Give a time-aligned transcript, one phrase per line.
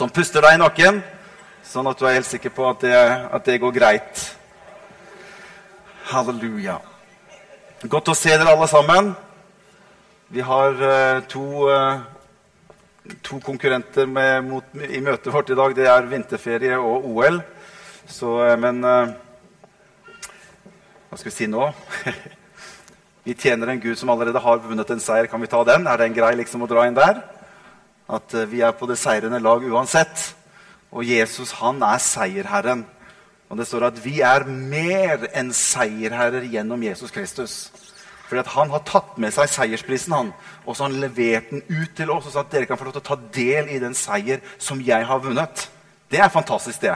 [0.00, 1.02] som puster deg i nakken,
[1.66, 2.96] sånn at du er helt sikker på at det,
[3.36, 4.22] at det går greit.
[6.08, 6.78] Halleluja.
[7.84, 9.10] Godt å se dere alle sammen.
[10.32, 12.00] Vi har uh, to, uh,
[13.20, 15.76] to, konkurrenter med, mot, i møtet vårt i dag.
[15.76, 17.36] Det er vinterferie og OL.
[18.08, 18.80] Så, uh, men
[21.10, 21.66] Hva skal vi si nå?
[23.26, 25.28] vi tjener en Gud som allerede har vunnet en seier.
[25.28, 25.84] Kan vi ta den?
[25.84, 27.20] Er det en grei liksom å dra inn der?
[28.10, 30.32] At vi er på det seirende lag uansett.
[30.90, 32.84] Og Jesus, han er seierherren.
[33.50, 37.54] Og det står at vi er mer enn seierherrer gjennom Jesus Kristus.
[38.30, 40.28] Fordi at Han har tatt med seg seiersprisen, han,
[40.62, 42.26] og så har han levert den ut til oss.
[42.26, 44.78] og så at dere kan få lov til å ta del i den seier som
[44.86, 45.66] jeg har vunnet.
[46.10, 46.94] Det er fantastisk, det.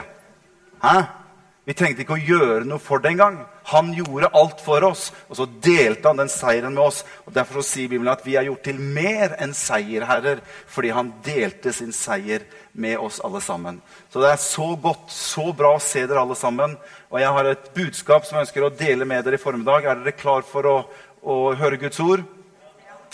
[0.83, 1.24] Hæ?
[1.65, 3.39] Vi trengte ikke å gjøre noe for det engang.
[3.71, 6.99] Han gjorde alt for oss, og så delte han den seieren med oss.
[7.25, 11.09] Og Derfor så sier Bibelen at vi er gjort til mer enn seierherrer fordi han
[11.25, 12.45] delte sin seier
[12.77, 13.81] med oss alle sammen.
[14.13, 16.77] Så det er så godt, så bra å se dere alle sammen.
[17.09, 19.89] Og jeg har et budskap som jeg ønsker å dele med dere i formiddag.
[19.89, 20.77] Er dere klar for å,
[21.25, 22.21] å høre Guds ord?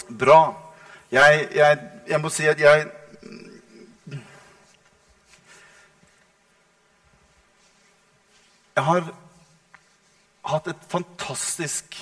[0.09, 0.41] Bra.
[1.11, 1.80] Jeg, jeg,
[2.11, 2.89] jeg må si at jeg
[8.75, 9.08] Jeg har
[10.47, 11.97] hatt et fantastisk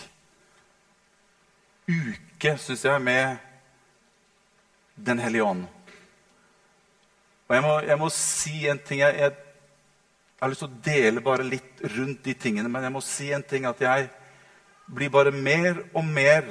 [1.90, 3.38] uke, syns jeg, med
[5.00, 5.64] Den hellige ånd.
[7.48, 9.36] Og jeg må, jeg må, si en ting jeg, jeg,
[10.42, 13.44] har lyst til å dele bare litt rundt de tingene, men jeg må si en
[13.44, 14.10] ting at jeg
[14.92, 16.46] blir bare mer og mer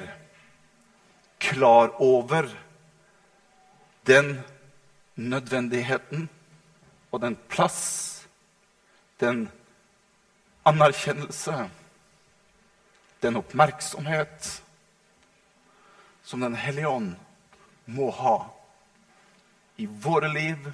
[1.38, 2.48] klar over
[4.08, 4.40] den
[5.14, 6.26] nødvendigheten
[7.12, 8.26] og den plass,
[9.20, 9.46] den
[10.68, 11.70] anerkjennelse,
[13.20, 14.62] den oppmerksomhet
[16.22, 17.14] som Den hellige ånd
[17.88, 18.36] må ha
[19.80, 20.66] i våre liv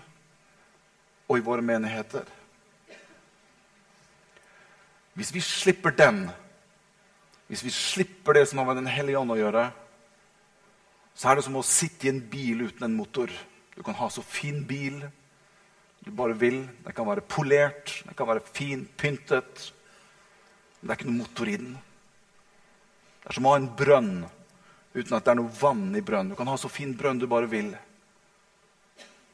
[1.29, 2.25] og i våre menigheter.
[5.15, 6.25] Hvis vi slipper den,
[7.47, 9.69] hvis vi slipper det som har med Den hellige ånd å gjøre,
[11.15, 13.31] så er det som å sitte i en bil uten en motor.
[13.77, 15.05] Du kan ha så fin bil
[16.05, 16.69] du bare vil.
[16.85, 19.71] Den kan være polert, den kan være fin, pyntet.
[20.85, 21.77] Men det er ikke noe motor i den.
[23.23, 24.11] Det er som å ha en brønn
[24.93, 26.35] uten at det er noe vann i brønnen.
[26.35, 27.71] Du kan ha så fin brønn du bare vil.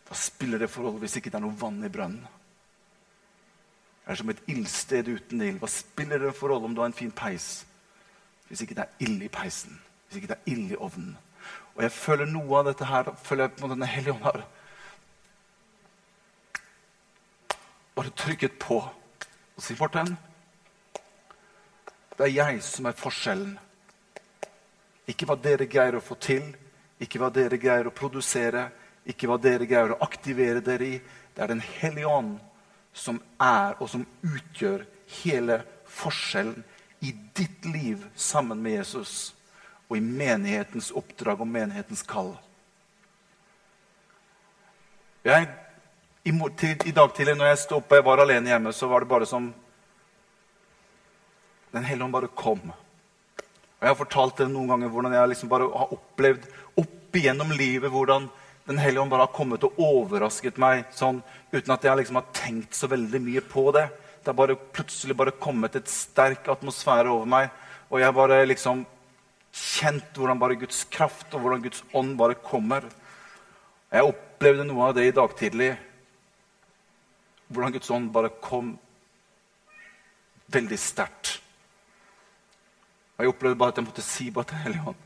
[0.06, 2.22] Hva spiller det forhold hvis ikke det er noe vann i brønnen?
[4.04, 5.58] Det er som et ildsted uten ild.
[5.58, 7.64] Hva spiller det forhold om du har en fin peis
[8.46, 9.74] hvis ikke det er ild i peisen?
[10.06, 11.18] Hvis ikke det er ild i ovnen?
[11.74, 14.42] Og jeg føler noe av dette her føler jeg på denne hellige ånd har
[17.98, 20.14] bare trykket på og sier, Morten,
[22.20, 23.52] det er jeg som er forskjellen.
[25.08, 26.50] Ikke hva dere greier å få til,
[27.00, 28.66] ikke hva dere greier å produsere,
[29.08, 30.98] ikke hva dere greier å aktivere dere i.
[31.32, 32.34] Det er Den hellige ånd
[32.92, 34.84] som er og som utgjør
[35.22, 36.60] hele forskjellen
[37.00, 39.32] i ditt liv sammen med Jesus
[39.88, 42.34] og i menighetens oppdrag og menighetens kall.
[45.24, 45.48] Jeg,
[46.28, 49.08] i, I dag tidlig når jeg sto oppe, jeg var alene hjemme, så var det
[49.16, 49.48] bare som
[51.74, 52.60] Den hellige ånd bare kom.
[53.80, 56.46] Og Jeg har fortalt dere noen ganger hvordan jeg liksom bare har opplevd
[56.82, 58.28] opp igjennom livet hvordan
[58.68, 62.28] den hellige ånd bare har kommet og overrasket meg sånn, uten at jeg liksom har
[62.36, 63.86] tenkt så veldig mye på det.
[64.20, 67.48] Det har bare plutselig bare kommet et sterk atmosfære over meg.
[67.88, 68.84] Og jeg har bare liksom
[69.50, 72.84] kjent hvordan bare Guds kraft og hvordan Guds ånd bare kommer.
[73.90, 75.72] Jeg opplevde noe av det i dag tidlig.
[77.50, 78.76] Hvordan Guds ånd bare kom
[80.52, 81.38] veldig sterkt.
[83.20, 85.00] Og jeg opplevde bare at jeg måtte si bare til Hellige Ånd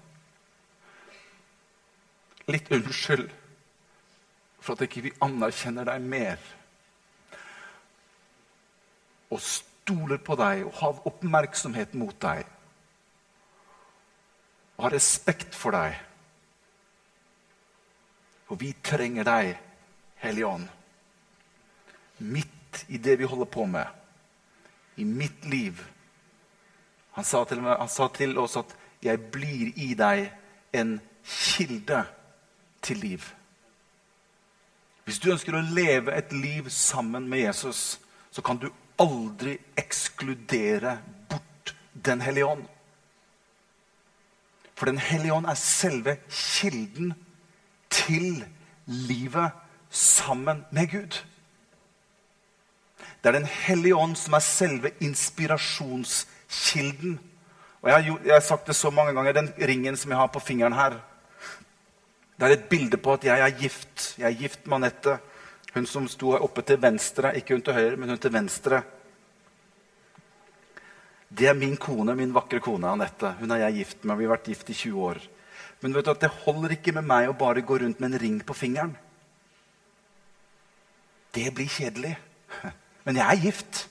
[2.54, 3.24] Litt unnskyld
[4.62, 6.44] for at ikke vi anerkjenner deg mer.
[9.34, 12.44] Og stoler på deg og har oppmerksomhet mot deg.
[14.76, 15.98] Og har respekt for deg.
[18.46, 19.56] For vi trenger deg,
[20.22, 20.70] Hellige Ånd.
[22.22, 23.88] Midt i det vi holder på med,
[24.96, 25.82] i mitt liv.
[27.14, 30.32] Han sa til, han sa til oss at 'jeg blir i deg
[30.72, 32.04] en kilde
[32.82, 33.32] til liv'.
[35.04, 38.00] Hvis du ønsker å leve et liv sammen med Jesus,
[38.30, 41.74] så kan du aldri ekskludere bort
[42.04, 42.64] Den hellige ånd.
[44.74, 47.14] For Den hellige ånd er selve kilden
[47.90, 48.44] til
[48.86, 49.50] livet
[49.90, 51.22] sammen med Gud.
[53.22, 56.33] Det er Den hellige ånd som er selve inspirasjonskilden.
[57.82, 60.32] Og jeg har, jeg har sagt det så mange ganger, den ringen som jeg har
[60.32, 61.00] på fingeren her
[62.34, 64.14] det er et bilde på at jeg er gift.
[64.18, 65.18] Jeg er gift med Anette.
[65.74, 68.82] Hun som sto oppe til venstre, ikke hun til høyre, men hun til venstre.
[71.30, 73.36] Det er min kone, min vakre kone Anette.
[73.38, 74.18] Hun er jeg gift med.
[74.18, 75.22] Vi har vært gift i 20 år.
[75.80, 78.22] Men vet du at det holder ikke med meg å bare gå rundt med en
[78.22, 78.96] ring på fingeren.
[81.34, 82.16] Det blir kjedelig.
[83.06, 83.86] Men jeg er gift.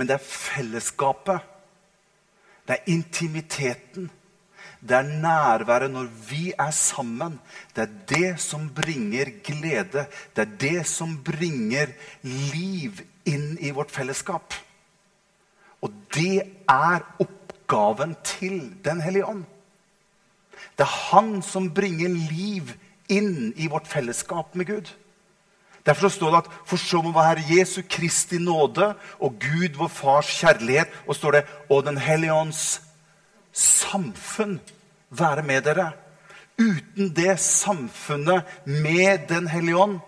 [0.00, 1.42] Men det er fellesskapet.
[2.64, 4.06] Det er intimiteten.
[4.80, 7.36] Det er nærværet når vi er sammen.
[7.76, 10.06] Det er det som bringer glede.
[10.36, 11.92] Det er det som bringer
[12.22, 14.56] liv inn i vårt fellesskap.
[15.84, 19.44] Og det er oppgaven til Den hellige ånd.
[20.78, 22.72] Det er han som bringer liv
[23.12, 24.88] inn i vårt fellesskap med Gud.
[25.90, 30.28] Derfor står det at for så må være Jesu Kristi nåde og Gud vår Fars
[30.38, 32.82] kjærlighet og står det, og Den hellige ånds
[33.52, 34.60] samfunn
[35.10, 35.90] være med dere.
[36.60, 39.98] Uten det samfunnet med Den hellige ånd,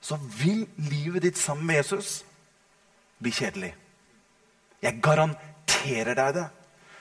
[0.00, 2.24] så vil livet ditt sammen med Jesus
[3.22, 3.74] bli kjedelig.
[4.82, 6.48] Jeg garanterer deg det.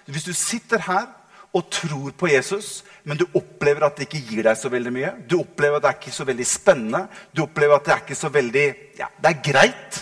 [0.06, 1.10] Hvis du sitter her
[1.57, 5.12] og tror på Jesus, men du opplever at det ikke gir deg så veldig mye.
[5.30, 7.04] Du opplever at det er ikke så veldig spennende.
[7.33, 8.65] Du opplever at det er ikke så veldig
[9.00, 10.00] Ja, det er greit.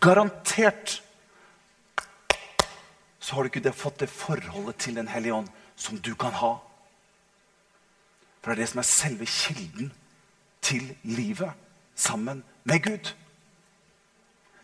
[0.00, 1.00] Garantert
[3.20, 6.54] så har du ikke fått det forholdet til Den hellige ånd som du kan ha.
[8.40, 9.92] For det er det som er selve kilden
[10.62, 11.52] til livet
[11.94, 13.12] sammen med Gud.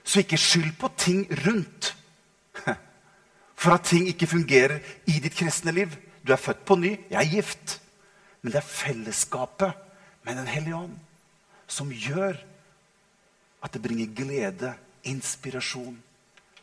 [0.04, 1.96] Så ikke skyld på ting rundt
[3.56, 5.94] for at ting ikke fungerer i ditt kristne liv.
[6.26, 7.80] Du er født på ny, jeg er gift.
[8.42, 9.72] Men det er fellesskapet
[10.22, 10.96] med Den hellige ånd
[11.66, 12.36] som gjør
[13.64, 15.96] at det bringer glede, inspirasjon,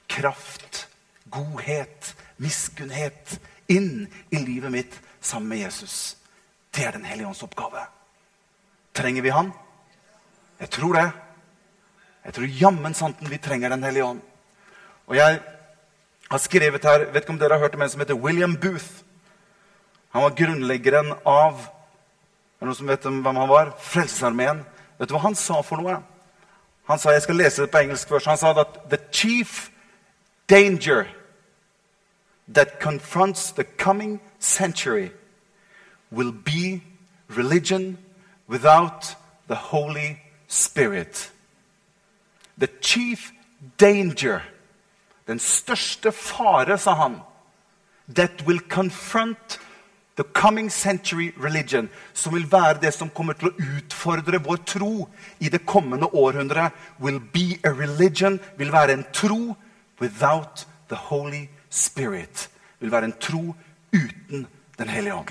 [0.07, 0.88] kraft,
[1.31, 3.38] godhet, miskunnhet
[3.68, 6.16] inn i livet mitt sammen med Jesus.
[6.72, 7.84] Det er Den hellige ånds oppgave.
[8.94, 9.51] Trenger vi han?
[10.60, 11.12] Jeg tror det.
[12.24, 14.22] Jeg tror jammen santen vi trenger Den hellige ånd.
[15.07, 15.42] Og jeg
[16.33, 19.03] har skrevet her Vet ikke om dere har hørt om en som heter William Booth.
[20.09, 23.74] Han var grunnleggeren av Er det noen som vet hvem han var?
[23.77, 24.62] Frelsesarmeen.
[24.97, 25.97] Vet du hva han sa for noe?
[26.88, 28.30] Han sa, Jeg skal lese det på engelsk først.
[28.31, 29.69] Han sa at the chief
[30.50, 31.06] danger
[32.47, 35.12] that confronts the coming century
[36.09, 36.81] will be
[37.27, 37.97] religion
[38.47, 39.15] without
[39.47, 41.31] the Holy Spirit.
[42.57, 43.31] The chief
[43.77, 44.41] danger
[45.28, 47.22] Den største fare, sa han,
[48.16, 49.60] that will confront
[50.16, 55.08] the coming century religion, som vil være det som kommer til å utfordre vår tro
[55.40, 59.56] i det kommende århundret, will be a religion, vil være en tro
[60.02, 62.50] without the Holy Spirit.
[62.80, 63.56] Vil være en tro
[63.94, 64.48] uten
[64.78, 65.28] Den hellige ånd.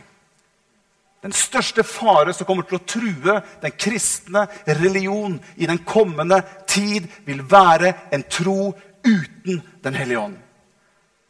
[1.23, 7.09] Den største fare som kommer til å true den kristne religion i den kommende tid,
[7.27, 8.73] vil være en tro
[9.05, 10.39] uten Den hellige ånd.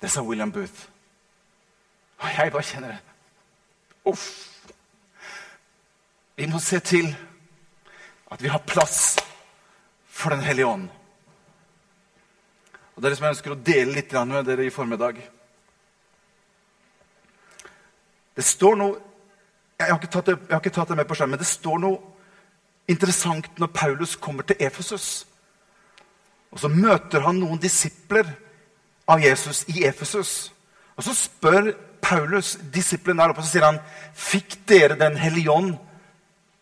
[0.01, 0.89] Det sa William Booth.
[2.19, 2.99] Og jeg bare kjenner det.
[4.05, 4.49] Uff.
[6.37, 7.17] Vi må se til
[8.33, 9.19] at vi har plass
[10.09, 10.89] for Den hellige ånd.
[12.95, 15.23] Og Det er det som jeg ønsker å dele litt med dere i formiddag.
[18.37, 19.01] Det står noe
[19.83, 21.99] jeg har, det, jeg har, ikke tatt det, med på skjermen, men det står noe
[22.87, 25.27] interessant når Paulus kommer til Efesus.
[26.53, 28.29] Og så møter han noen disipler
[29.09, 30.53] av Jesus i Efesus.
[30.97, 33.81] Og så spør Paulus disiplene der oppe, og så sier han,
[34.15, 35.77] 'Fikk dere Den hellige ånd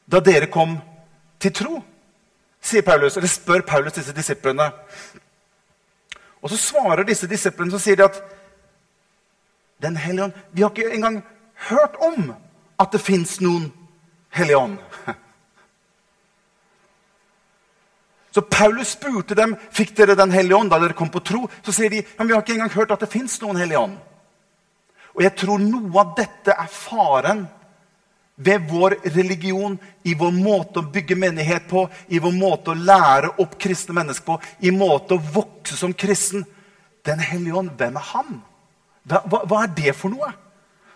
[0.07, 0.79] da dere kom
[1.41, 1.85] til tro?'
[2.61, 4.71] sier Paulus, eller spør Paulus disse disiplene.
[6.43, 8.23] Og så svarer disse disiplene så sier de at
[9.83, 11.23] Den hellige ånd Vi har ikke engang
[11.71, 12.35] hørt om
[12.81, 13.73] at det fins noen
[14.29, 14.79] hellige ånd.
[18.31, 21.47] Så Paulus spurte dem fikk dere Den hellige ånd da dere kom på tro.
[21.67, 23.97] Så sier de ja, vi har ikke engang hørt at det fins noen hellig ånd.
[25.17, 27.49] Og jeg tror noe av dette er faren
[28.41, 29.75] ved vår religion,
[30.09, 34.25] i vår måte å bygge menighet på, i vår måte å lære opp kristne mennesker
[34.31, 36.47] på, i måte å vokse som kristen.
[37.05, 38.39] Den hellige ånd, hvem er han?
[39.11, 40.31] Hva, hva, hva er det for noe?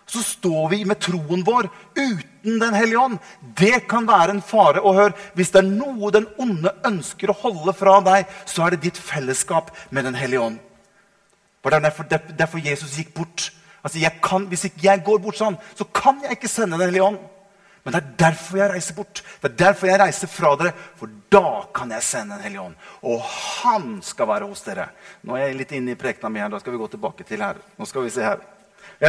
[0.05, 3.17] Så står vi med troen vår uten Den hellige ånd.
[3.57, 4.81] Det kan være en fare.
[4.81, 5.13] å høre.
[5.33, 8.97] hvis det er noe den onde ønsker å holde fra deg, så er det ditt
[8.97, 10.59] fellesskap med Den hellige ånd.
[11.61, 12.03] For Det er derfor,
[12.37, 13.51] derfor Jesus gikk bort.
[13.83, 17.03] Altså, kan, Hvis ikke jeg går bort sånn, så kan jeg ikke sende Den hellige
[17.03, 17.19] ånd.
[17.83, 19.21] Men det er derfor jeg reiser bort.
[19.41, 20.73] Det er derfor jeg reiser fra dere.
[20.97, 22.75] For da kan jeg sende Den hellige ånd.
[23.01, 24.89] Og han skal være hos dere.
[25.23, 26.49] Nå er jeg litt inne i prekena mi her.
[26.49, 27.55] Da skal vi gå tilbake til her.
[27.77, 28.41] Nå skal vi se her.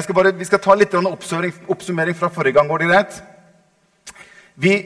[0.03, 2.69] Skal bare, vi skal ta litt oppsummering, fra forrige gang.
[2.69, 3.19] Går det greit?
[4.55, 4.77] Vi,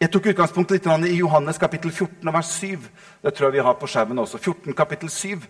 [0.00, 2.78] Jeg tok utgangspunkt litt i Johannes kapittel 14, vers 7.
[3.20, 4.38] Det tror jeg vi har på skjermen også.
[4.38, 5.42] 14 kapittel 7.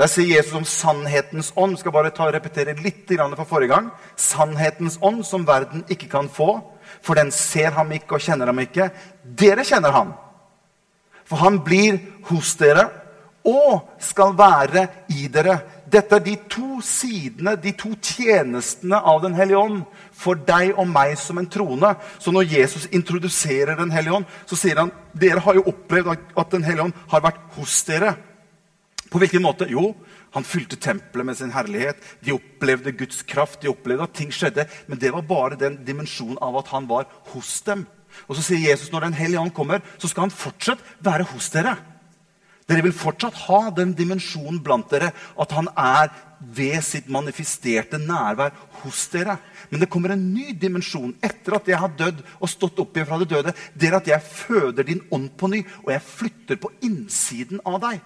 [0.00, 1.76] Der sier Jesus om sannhetens ånd.
[1.78, 3.90] Skal bare ta og repetere litt fra forrige gang.
[4.16, 6.60] Sannhetens ånd som verden ikke kan få,
[7.02, 8.90] for den ser ham ikke og kjenner ham ikke.
[9.22, 10.14] Dere kjenner ham.
[11.24, 12.88] For han blir hos dere
[13.46, 15.60] og skal være i dere.
[15.90, 19.80] Dette er de to sidene, de to tjenestene av Den hellige ånd
[20.14, 21.94] for deg og meg som en trone.
[22.22, 26.50] Så når Jesus introduserer Den hellige ånd, så sier han dere har jo opplevd at
[26.54, 28.14] Den hellige ånd har vært hos dere.
[29.10, 29.66] På hvilken måte?
[29.66, 29.96] Jo,
[30.36, 31.98] han fylte tempelet med sin herlighet.
[32.22, 34.68] De opplevde Guds kraft, de opplevde at ting skjedde.
[34.86, 37.88] Men det var bare den dimensjonen av at han var hos dem.
[38.28, 41.50] Og så sier Jesus når Den hellige ånd kommer, så skal han fortsatt være hos
[41.50, 41.74] dere.
[42.70, 48.54] Dere vil fortsatt ha den dimensjonen blant dere at han er ved sitt manifesterte nærvær
[48.84, 49.36] hos dere.
[49.72, 53.08] Men det kommer en ny dimensjon etter at jeg har dødd og stått opp igjen
[53.10, 53.54] fra det døde.
[53.74, 57.80] Det er at jeg føder din ånd på ny, og jeg flytter på innsiden av
[57.82, 57.98] deg.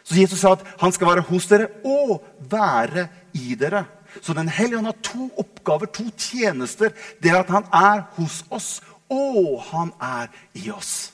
[0.00, 3.84] Så Jesus sa at han skal være hos dere og være i dere.
[4.24, 6.90] Så Den hellige ånd har to oppgaver, to tjenester.
[7.22, 8.80] Det er at han er hos oss,
[9.12, 11.12] og han er i oss.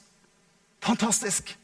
[0.81, 1.57] Fantastisk!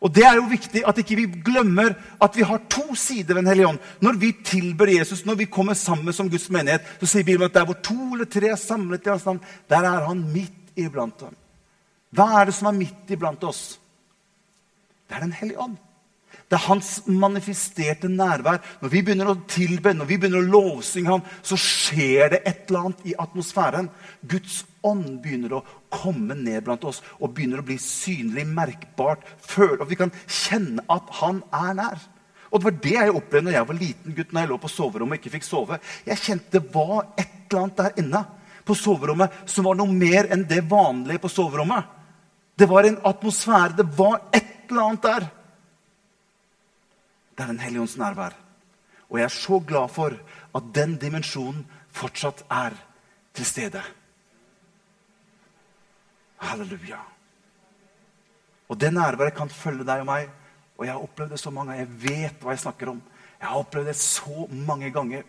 [0.00, 3.42] Og Det er jo viktig at ikke vi glemmer at vi har to sider ved
[3.42, 3.78] Den hellige ånd.
[4.00, 7.54] Når vi tilber Jesus, når vi kommer sammen som Guds menighet, så sier Bibelen at
[7.54, 11.20] der hvor to eller tre er samlet i hans navn, der er han midt iblant
[11.20, 11.34] dem.
[12.14, 13.80] Hva er det som er midt iblant oss?
[15.08, 15.76] Det er Den hellige ånd.
[16.48, 18.62] Det er hans manifesterte nærvær.
[18.80, 22.70] Når vi begynner å tilbe, når vi begynner å lovsynge ham, så skjer det et
[22.70, 23.90] eller annet i atmosfæren.
[24.24, 29.28] Guds ånd begynner å komme ned blant oss og begynner å bli synlig, merkbart.
[29.44, 32.08] Føle, og vi kan kjenne at han er nær.
[32.48, 34.72] Og Det var det jeg opplevde når jeg var liten gutt når jeg lå på
[34.72, 35.80] soverommet og ikke fikk sove.
[36.08, 38.24] Jeg kjente det var et eller annet der inne
[38.64, 41.84] på soverommet som var noe mer enn det vanlige på soverommet.
[42.56, 43.76] Det var en atmosfære.
[43.76, 45.28] Det var et eller annet der.
[47.38, 48.34] Det er Den hellige ånds nærvær.
[49.08, 50.10] Og jeg er så glad for
[50.54, 52.74] at den dimensjonen fortsatt er
[53.34, 53.82] til stede.
[56.42, 56.98] Halleluja.
[58.68, 60.26] Og det nærværet kan følge deg og meg.
[60.78, 61.86] Og jeg har opplevd det så mange ganger.
[61.86, 63.02] Jeg vet hva jeg snakker om.
[63.40, 65.22] Jeg har opplevd det så mange ganger.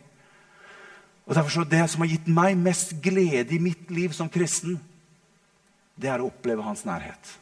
[1.26, 4.80] Og derfor så Det som har gitt meg mest glede i mitt liv som kristen,
[5.96, 7.38] det er å oppleve hans nærhet.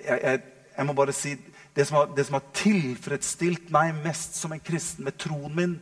[0.00, 0.40] Jeg, jeg,
[0.78, 1.36] jeg må bare si
[1.76, 5.74] det som, har, det som, har, tilfredsstilt meg mest som en kristen med troen min,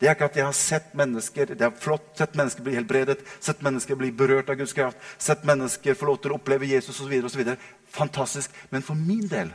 [0.00, 3.18] det er ikke at jeg har sett mennesker det er flott, sett mennesker bli helbredet,
[3.36, 7.02] sett mennesker bli berørt av Guds kraft, sett mennesker få lov til å oppleve Jesus
[7.04, 7.52] osv.
[7.92, 8.54] Fantastisk.
[8.72, 9.52] Men for min del,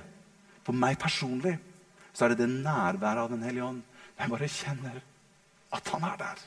[0.62, 1.56] for meg personlig,
[2.14, 3.82] så er det det nærværet av Den hellige ånd.
[4.20, 5.02] Jeg bare kjenner
[5.74, 6.46] at han er der.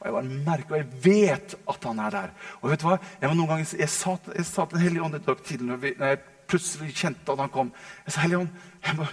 [0.00, 2.34] Og jeg bare merker, og jeg vet at han er der.
[2.58, 2.98] Og vet du hva?
[3.20, 5.70] Jeg, var noen ganger, jeg, sa, jeg sa til Den hellige ånd i dag tidlig
[5.70, 7.72] når, jeg plutselig kjente at han kom.
[8.06, 9.06] Jeg sa, Hellige Ånd,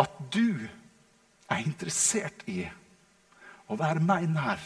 [0.00, 0.68] at du
[1.50, 2.62] er interessert i
[3.70, 4.60] å være meg nær.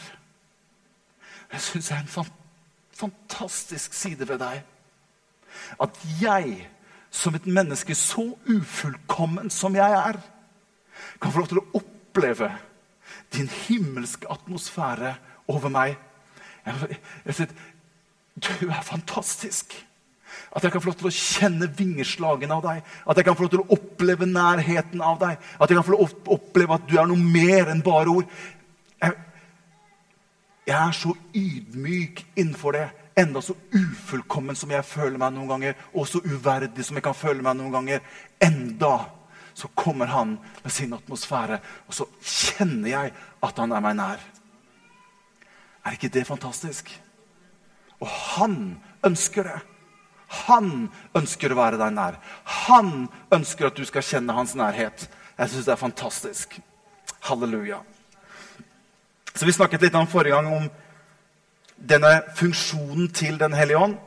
[1.51, 2.31] Jeg syns det er en
[2.95, 4.63] fantastisk side ved deg.
[5.81, 6.69] At jeg,
[7.11, 10.19] som et menneske så ufullkommen som jeg er,
[11.21, 12.49] kan få lov til å oppleve
[13.35, 15.15] din himmelske atmosfære
[15.51, 15.95] over meg.
[16.65, 17.49] Jeg, jeg, jeg,
[18.61, 19.75] du er fantastisk.
[20.55, 22.83] At jeg kan få lov til å kjenne vingeslagene av deg.
[23.03, 25.41] At jeg kan få lov til å oppleve nærheten av deg.
[25.59, 28.13] At jeg kan få lov til å oppleve at du er noe mer enn bare
[28.13, 28.29] ord.
[29.03, 29.17] Jeg,
[30.69, 32.85] jeg er så ydmyk innenfor det.
[33.19, 37.15] Enda så ufullkommen som jeg føler meg noen ganger, og så uverdig som jeg kan
[37.15, 38.01] føle meg noen ganger.
[38.43, 38.95] Enda
[39.55, 44.25] så kommer han med sin atmosfære, og så kjenner jeg at han er meg nær.
[45.85, 46.89] Er ikke det fantastisk?
[47.99, 49.61] Og han ønsker det.
[50.27, 52.17] Han ønsker å være deg nær.
[52.67, 55.07] Han ønsker at du skal kjenne hans nærhet.
[55.37, 56.59] Jeg syns det er fantastisk.
[57.29, 57.81] Halleluja.
[59.35, 60.69] Så Vi snakket litt om forrige gang om
[61.75, 63.97] denne funksjonen til Den hellige ånd.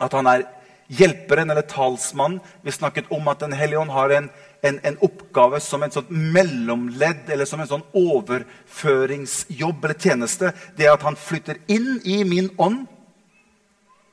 [0.00, 0.48] At han er
[0.92, 2.40] hjelperen eller talsmann.
[2.62, 4.30] Vi snakket om at Den hellige ånd har en,
[4.62, 10.52] en, en oppgave som en sånn mellomledd eller som en sånn overføringsjobb eller tjeneste.
[10.76, 12.86] Det er at han flytter inn i min ånd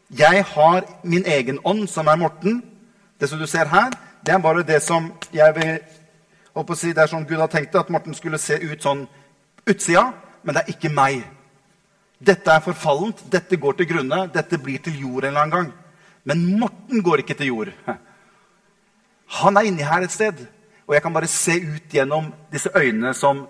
[0.09, 2.63] jeg har min egen ånd, som er Morten.
[3.19, 3.91] Det som du ser her,
[4.25, 5.79] det er bare det som jeg vil
[6.55, 9.07] å si, Det er sånn Gud har tenkt det, at Morten skulle se ut sånn
[9.67, 10.13] utsida,
[10.43, 11.23] men det er ikke meg.
[12.19, 15.73] Dette er forfallent, dette går til grunne, dette blir til jord en eller annen gang.
[16.23, 17.71] Men Morten går ikke til jord.
[19.39, 20.41] Han er inni her et sted.
[20.87, 23.45] Og jeg kan bare se ut gjennom disse øynene som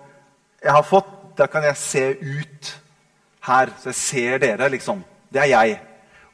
[0.62, 1.08] jeg har fått.
[1.38, 2.70] Da kan jeg se ut
[3.46, 5.00] her, så jeg ser dere, liksom.
[5.32, 5.78] Det er jeg.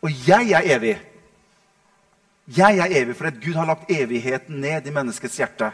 [0.06, 0.94] Og jeg er evig.
[2.56, 5.72] Jeg er evig fordi Gud har lagt evigheten ned i menneskets hjerte.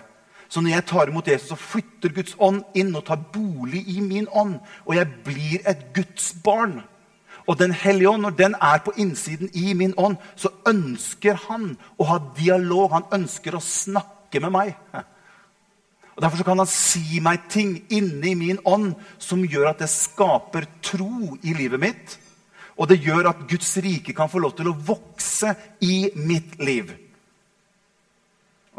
[0.48, 4.00] Så når jeg tar imot Jesus, så flytter Guds ånd inn og tar bolig i
[4.00, 4.58] min ånd.
[4.86, 6.80] Og jeg blir et Guds barn.
[7.46, 11.76] Og Den hellige ånd, når den er på innsiden i min ånd, så ønsker han
[11.98, 12.92] å ha dialog.
[12.92, 14.74] Han ønsker å snakke med meg.
[16.16, 20.68] Og Derfor kan han si meg ting inni min ånd som gjør at det skaper
[20.84, 22.18] tro i livet mitt.
[22.78, 26.94] Og det gjør at Guds rike kan få lov til å vokse i mitt liv.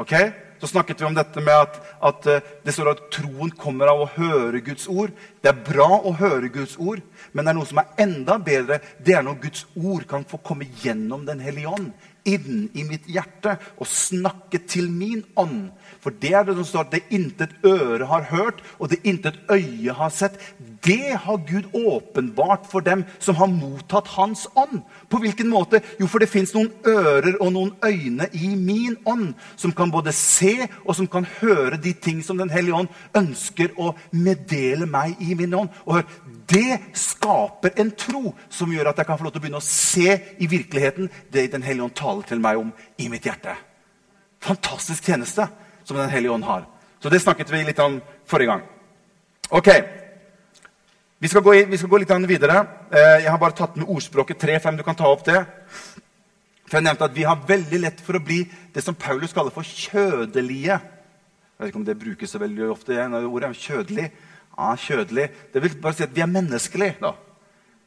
[0.01, 0.15] Ok?
[0.63, 3.99] Så snakket vi om dette med at, at, eh, det står at troen kommer av
[3.99, 5.11] å høre Guds ord.
[5.43, 7.01] Det er bra å høre Guds ord,
[7.33, 8.77] men det er noe som er enda bedre.
[9.03, 11.91] Det er når Guds ord kan få komme gjennom Den hellige ånd
[12.23, 15.73] inn i mitt hjerte og snakke til min ånd.
[15.99, 19.39] For det er det som står at det intet øre har hørt, og det intet
[19.51, 20.39] øye har sett.
[20.83, 24.81] Det har Gud åpenbart for dem som har mottatt Hans ånd.
[25.09, 25.79] På hvilken måte?
[25.99, 30.11] Jo, for det fins noen ører og noen øyne i min ånd som kan både
[30.11, 35.15] se og som kan høre de ting som Den hellige ånd ønsker å meddele meg
[35.23, 35.71] i min ånd.
[35.87, 36.05] Og hør,
[36.51, 39.69] det skaper en tro som gjør at jeg kan få lov til å begynne å
[39.69, 43.55] se i virkeligheten det Den hellige ånd taler til meg om i mitt hjerte.
[44.43, 45.47] Fantastisk tjeneste
[45.87, 46.67] som Den hellige ånd har.
[46.99, 48.63] Så det snakket vi litt om forrige gang.
[49.51, 50.02] Ok.
[51.23, 52.65] Vi skal gå, vi skal gå litt videre.
[52.91, 54.75] Eh, jeg har bare tatt med ordspråket 3-5.
[54.75, 55.37] Du kan ta opp det.
[56.67, 58.41] For jeg nevnte at Vi har veldig lett for å bli
[58.73, 60.75] det som Paulus kaller for kjødelige.
[60.75, 62.91] Jeg vet ikke om det brukes så veldig ofte.
[63.07, 64.11] ordet kjødelig.
[64.57, 65.29] Ja, kjødelig.
[65.53, 66.97] Det vil bare si at vi er menneskelige.
[66.99, 67.13] da.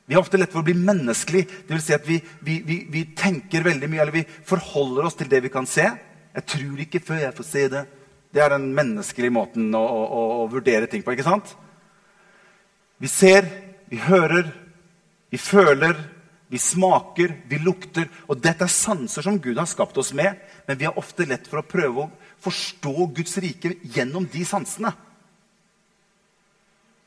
[0.07, 1.45] Vi har ofte lett for å bli menneskelig.
[1.69, 5.15] Det vil si at vi, vi, vi, vi, tenker veldig mye, eller vi forholder oss
[5.15, 5.85] til det vi kan se.
[6.33, 7.85] Jeg tror ikke før jeg får se det.
[8.33, 11.13] Det er den menneskelige måten å, å, å vurdere ting på.
[11.13, 11.53] ikke sant?
[12.99, 13.49] Vi ser,
[13.91, 14.49] vi hører,
[15.31, 15.99] vi føler,
[16.49, 18.09] vi smaker, vi lukter.
[18.31, 21.49] Og dette er sanser som Gud har skapt oss med, men vi har ofte lett
[21.51, 22.11] for å prøve å
[22.47, 24.93] forstå Guds rike gjennom de sansene.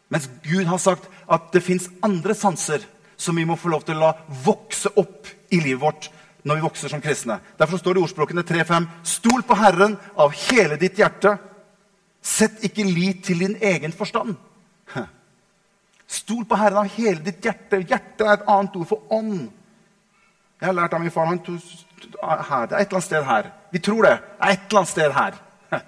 [0.10, 2.86] Mens Gud har sagt at det fins andre sanser
[3.20, 4.14] som vi må få lov til å la
[4.46, 6.10] vokse opp i livet vårt
[6.48, 7.38] når vi vokser som kristne.
[7.60, 11.36] Derfor står det i ordspråkene 3-5.: Stol på Herren av hele ditt hjerte.
[12.22, 14.36] Sett ikke lit til din egen forstand.
[16.10, 17.84] Stol på Herren av hele ditt hjerte.
[17.86, 19.46] Hjerte er et annet ord for ånd.
[20.60, 23.24] Jeg har lært av min far han tog, her, Det er et eller annet sted
[23.24, 23.52] her.
[23.72, 24.16] Vi tror det.
[24.18, 25.38] Det er et eller annet sted her.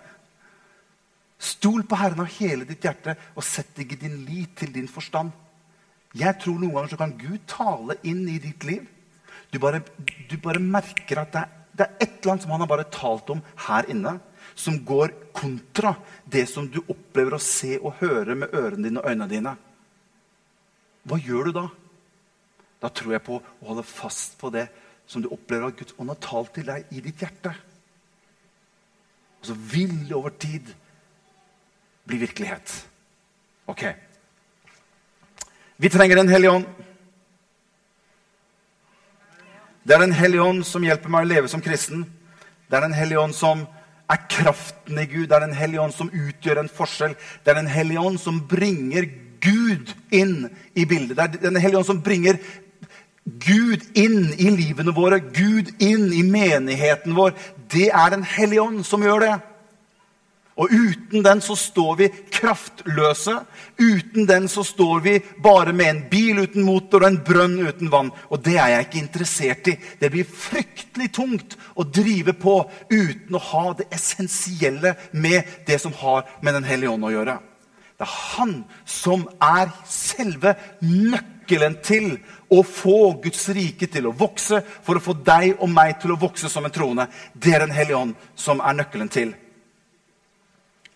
[1.51, 5.31] Stol på Herren av hele ditt hjerte, og sett ikke din lit til din forstand.
[6.13, 8.85] Jeg tror Noen ganger så kan Gud tale inn i ditt liv.
[9.51, 9.81] Du bare,
[10.29, 12.87] du bare merker at det er, det er, et eller annet som han har bare
[12.93, 14.19] talt om her inne,
[14.55, 15.95] som går kontra
[16.29, 19.55] det som du opplever å se og høre med ørene dine og øynene dine.
[21.07, 21.65] Hva gjør du da?
[22.81, 24.67] Da tror jeg på å holde fast på det
[25.09, 27.53] som du opplever at Guds ånd har talt til deg i ditt hjerte.
[29.41, 30.69] Og så vil det over tid
[32.05, 32.73] bli virkelighet.
[33.69, 33.83] Ok.
[35.81, 36.65] Vi trenger Den hellige ånd.
[39.83, 42.05] Det er Den hellige ånd som hjelper meg å leve som kristen.
[42.69, 43.65] Det er Den hellige ånd som
[44.09, 45.27] er kraften i Gud.
[45.29, 47.15] Det er Den hellige ånd som utgjør en forskjell.
[47.43, 49.09] Det er Den hellige ånd som bringer
[49.41, 51.17] Gud inn i bildet.
[51.17, 52.39] Det er Den hellige ånd som bringer
[53.25, 57.35] Gud inn i livene våre, Gud inn i menigheten vår.
[57.69, 59.37] Det er Den hellige ånd som gjør det.
[60.61, 63.33] Og uten den så står vi kraftløse.
[63.79, 67.91] Uten den så står vi bare med en bil uten motor og en brønn uten
[67.91, 68.11] vann.
[68.29, 69.77] Og det er jeg ikke interessert i.
[70.01, 72.57] Det blir fryktelig tungt å drive på
[72.91, 77.39] uten å ha det essensielle med det som har med Den hellige ånd å gjøre.
[78.01, 78.53] Det er han
[78.89, 82.15] som er selve nøkkelen til
[82.49, 86.17] å få Guds rike til å vokse, for å få deg og meg til å
[86.17, 87.05] vokse som en troende.
[87.33, 89.35] Det er Den hellige ånd som er nøkkelen til.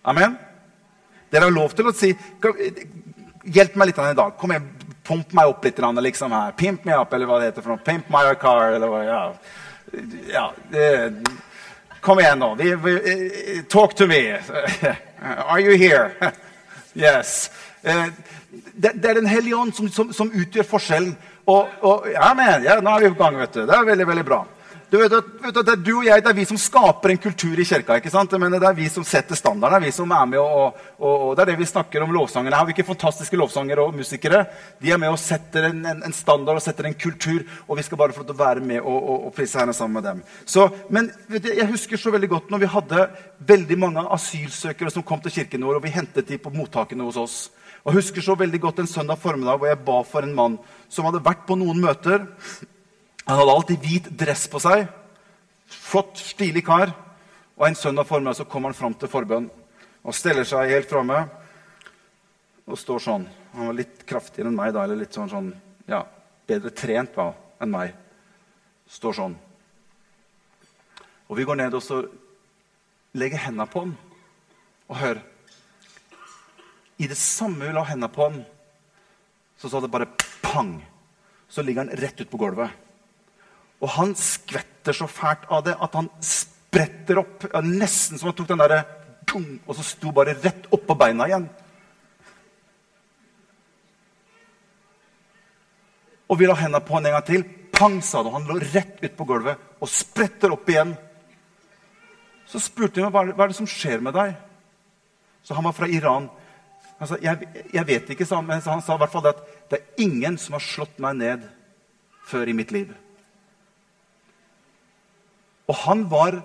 [0.01, 0.33] Amen?
[1.29, 2.15] Dere har lov til å si
[3.45, 4.33] Hjelp meg litt i dag.
[4.41, 4.65] Kom igjen,
[5.05, 5.77] Pump meg opp litt.
[5.77, 6.55] Liksom her.
[6.57, 7.61] Pimp me up, eller hva det heter.
[7.61, 7.83] for noe.
[7.85, 9.19] Pimp my car, eller hva ja.
[10.33, 10.87] ja det,
[12.01, 13.61] kom igjen, nå.
[13.69, 14.33] Talk to me.
[15.21, 16.33] Are you here?
[16.95, 17.51] Yes.
[17.83, 18.05] Eh,
[18.73, 21.15] det, er Den hellige ånd som, som, som, utgjør forskjellen.
[21.45, 23.39] Og, og ja, men, ja, nå er vi på gang.
[23.43, 23.65] vet du.
[23.67, 24.41] Det er veldig, veldig bra.
[24.95, 27.59] Du vet vet Det er du og jeg, det er vi som skaper en kultur
[27.59, 27.97] i kirka.
[27.99, 28.31] ikke sant?
[28.39, 29.73] Men det er vi som setter standarden.
[29.73, 32.13] Det er vi som er med og, og, og det er det vi snakker om
[32.15, 32.55] lovsangerne.
[32.55, 34.45] Her har vi ikke fantastiske lovsangere og musikere.
[34.79, 37.43] De er med og setter en, en, en, standard og setter en kultur.
[37.67, 40.21] Og vi skal bare få være med og, og, og prise Herren sammen med dem.
[40.45, 43.07] Så, men du, jeg husker så veldig godt når vi hadde
[43.51, 47.19] veldig mange asylsøkere som kom til kirken vår, og vi hentet dem på mottakene hos
[47.19, 47.35] oss.
[47.83, 50.55] Og Jeg husker så veldig godt en søndag formiddag hvor jeg ba for en mann
[50.87, 52.23] som hadde vært på noen møter.
[53.25, 54.85] Han hadde alltid hvit dress på seg.
[55.65, 56.93] Flott, stilig kar.
[57.57, 59.49] Og En søndag formiddag så kommer han fram til forbønn
[60.05, 61.23] og steller seg helt framme
[62.65, 63.25] og står sånn.
[63.55, 65.49] Han var litt kraftigere enn meg da, eller litt sånn, sånn
[65.89, 66.03] ja,
[66.45, 67.95] bedre trent da, enn meg.
[68.91, 69.35] Står sånn.
[71.25, 72.03] Og vi går ned og så
[73.17, 73.95] legger hendene på han.
[74.91, 75.23] Og hør
[77.01, 78.43] I det samme vi la hendene på han,
[79.57, 80.11] så sa det bare
[80.43, 80.77] pang.
[81.49, 82.84] Så ligger han rett ut på gulvet.
[83.83, 87.47] Og han skvetter så fælt av det at han spretter opp.
[87.65, 88.83] Nesten som han tok den derre
[89.35, 91.47] Og så sto bare rett oppå beina igjen.
[96.29, 97.43] Og vi la hendene på han en gang til.
[97.75, 98.31] Pang, sa det.
[98.31, 100.93] Han lå rett ut på gulvet og spretter opp igjen.
[102.47, 104.35] Så spurte jeg meg hva er det som skjer med deg.
[105.43, 106.29] Så han var fra Iran.
[106.97, 109.41] Han sa, jeg, jeg vet ikke, sa han, men han sa i hvert fall at
[109.69, 111.43] det er ingen som har slått meg ned
[112.25, 112.93] før i mitt liv.
[115.65, 116.41] Og han var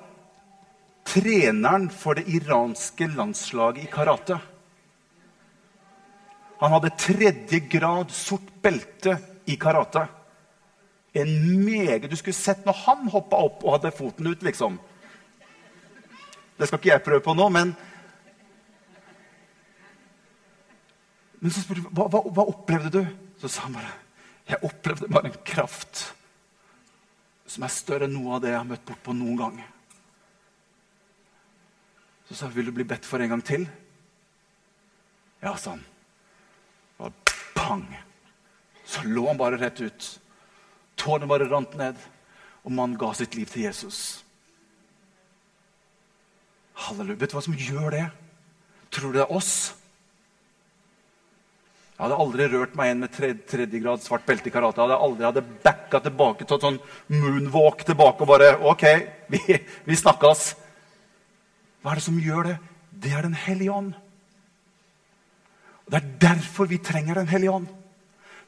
[1.07, 4.39] treneren for det iranske landslaget i karate.
[6.61, 9.17] Han hadde tredje grad sort belte
[9.49, 10.07] i karate.
[11.13, 11.31] En
[11.65, 14.79] mege Du skulle sett når han hoppa opp og hadde foten ut, liksom.
[16.57, 17.73] Det skal ikke jeg prøve på nå, men
[21.41, 23.05] Men så spurte jeg hva, hva, hva opplevde du?
[23.41, 23.93] Så sa han bare
[24.51, 26.01] jeg opplevde bare en kraft
[27.51, 29.57] som er større enn noe av det jeg har møtt bort på noen gang.
[32.29, 33.67] Så sa jeg, vil du bli bedt for en gang til?
[35.43, 35.83] Ja, sa han.
[37.03, 37.89] Og pang!
[38.87, 40.09] Så lå han bare rett ut.
[41.01, 41.99] Tårene bare rant ned,
[42.63, 44.21] og mannen ga sitt liv til Jesus.
[46.87, 47.19] Halleluja.
[47.19, 48.07] Vet du hva som gjør det?
[48.95, 49.80] Tror du det er oss?
[52.01, 54.81] Jeg hadde aldri rørt meg inn med tredje grad svart belte i karate.
[54.81, 56.79] Jeg hadde aldri hadde backa tilbake, tatt sånn
[57.13, 58.85] moonwalk tilbake og bare OK,
[59.29, 59.41] vi,
[59.85, 60.47] vi snakkes.
[61.85, 62.55] Hva er det som gjør det?
[63.05, 63.93] Det er Den hellige ånd.
[65.85, 67.69] Og Det er derfor vi trenger Den hellige ånd.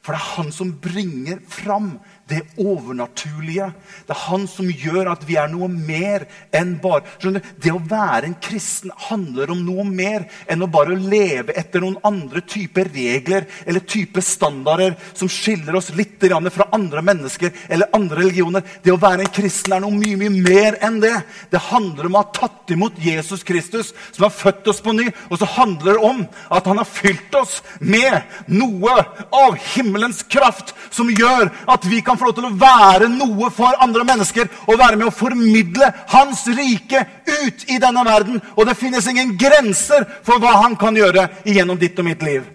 [0.03, 1.93] For det er han som bringer fram
[2.27, 3.69] det overnaturlige.
[4.07, 7.51] Det er han som gjør at vi er noe mer enn bare skjønner du?
[7.62, 12.01] Det å være en kristen handler om noe mer enn å bare leve etter noen
[12.09, 18.21] andre typer regler eller typer standarder som skiller oss litt fra andre mennesker eller andre
[18.25, 18.67] religioner.
[18.83, 21.15] Det å være en kristen er noe mye mye mer enn det.
[21.51, 25.09] Det handler om å ha tatt imot Jesus Kristus, som har født oss på ny.
[25.31, 28.95] Og så handler det om at han har fylt oss med noe
[29.35, 33.50] av himmelen himmelens kraft som gjør at vi kan få lov til å være noe
[33.52, 38.40] for andre mennesker og være med å formidle hans rike ut i denne verden.
[38.57, 42.48] Og det finnes ingen grenser for hva han kan gjøre gjennom ditt og mitt liv.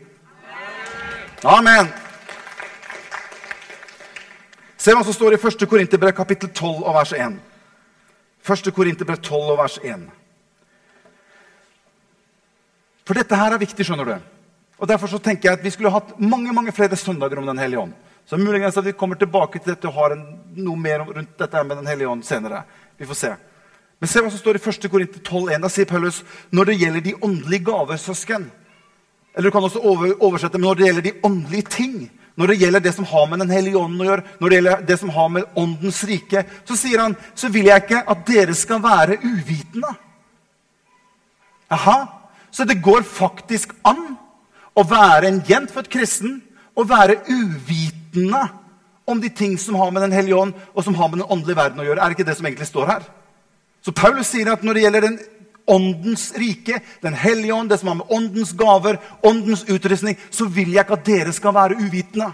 [1.45, 1.91] Amen.
[4.77, 5.67] Se hva som står i 1.
[5.69, 7.37] Korinterbrev kapittel 12 og vers 1.
[8.47, 8.71] 1.
[8.73, 10.07] Korinterbrev 12 og vers 1.
[13.07, 14.36] For dette her er viktig, skjønner du.
[14.77, 17.57] Og Derfor så tenker jeg at vi skulle hatt mange mange flere søndager om Den
[17.57, 17.93] hellige ånd.
[18.25, 20.23] Så muligens at vi kommer tilbake til dette og har en,
[20.55, 22.63] noe mer rundt dette med Den hellige ånd senere.
[22.97, 23.33] Vi får se.
[23.99, 24.89] Men se hva som står i 1.
[24.91, 25.61] Korinter 12,1.
[25.63, 28.51] Da sier Paulus når det gjelder de åndelige gaver, søsken
[29.33, 31.95] Eller du kan også oversette men når det gjelder de åndelige ting.
[32.37, 34.85] Når det gjelder det som har med Den hellige ånden å gjøre, når det gjelder
[34.85, 38.53] det som har med Åndens rike, så sier han så vil jeg ikke at dere
[38.53, 39.89] skal være uvitende.
[41.71, 41.97] Aha,
[42.51, 44.17] Så det går faktisk an
[44.77, 46.39] å være en gjenfødt kristen
[46.77, 48.43] og være uvitende
[49.07, 51.57] om de ting som har med Den hellige ånd og som har med den åndelige
[51.57, 52.03] verden å gjøre.
[52.03, 53.07] Er ikke det som egentlig står her?
[53.81, 55.19] Så Paulus sier at når det gjelder den
[55.67, 60.73] åndens rike, Den hellige ånd, det som har med åndens gaver, åndens utrustning, så vil
[60.73, 62.31] jeg ikke at dere skal være uvitende.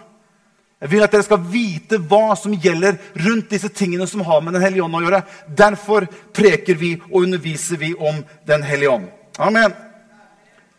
[0.82, 4.53] Jeg vil at dere skal vite hva som gjelder rundt disse tingene som har med
[4.53, 5.23] Den hellige ånd å gjøre.
[5.47, 9.10] Derfor preker vi og underviser vi om Den hellige ånd.
[9.39, 9.92] Amen.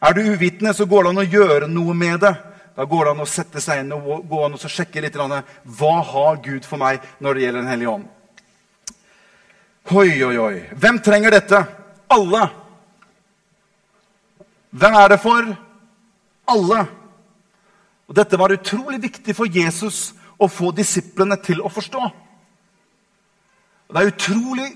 [0.05, 2.35] Er du uvitende, så går det an å gjøre noe med det.
[2.75, 5.95] Da går det an å sette seg inn og gå an og sjekke litt hva
[6.11, 8.11] har Gud for meg når det gjelder Den hellige ånd.
[9.95, 10.55] Oi, oi, oi.
[10.81, 11.61] Hvem trenger dette?
[12.11, 12.43] Alle.
[14.75, 15.49] Hvem er det for?
[16.51, 16.85] Alle.
[18.09, 22.03] Og Dette var utrolig viktig for Jesus å få disiplene til å forstå.
[23.95, 24.69] Det er utrolig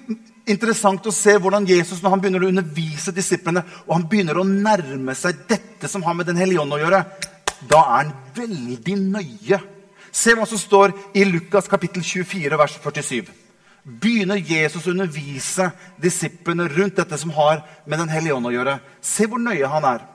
[0.52, 4.46] interessant å se hvordan Jesus når han begynner å undervise disiplene, og han begynner å
[4.46, 7.02] nærme seg dette som har med Den hellige ånd å gjøre,
[7.68, 9.61] da er han veldig nøye.
[10.12, 13.28] Se hva som står i Lukas kapittel 24, vers 47.
[13.88, 18.78] Begynner Jesus å undervise disiplene rundt dette som har med Den hellige ånd å gjøre.
[19.00, 20.06] Se hvor nøye han er.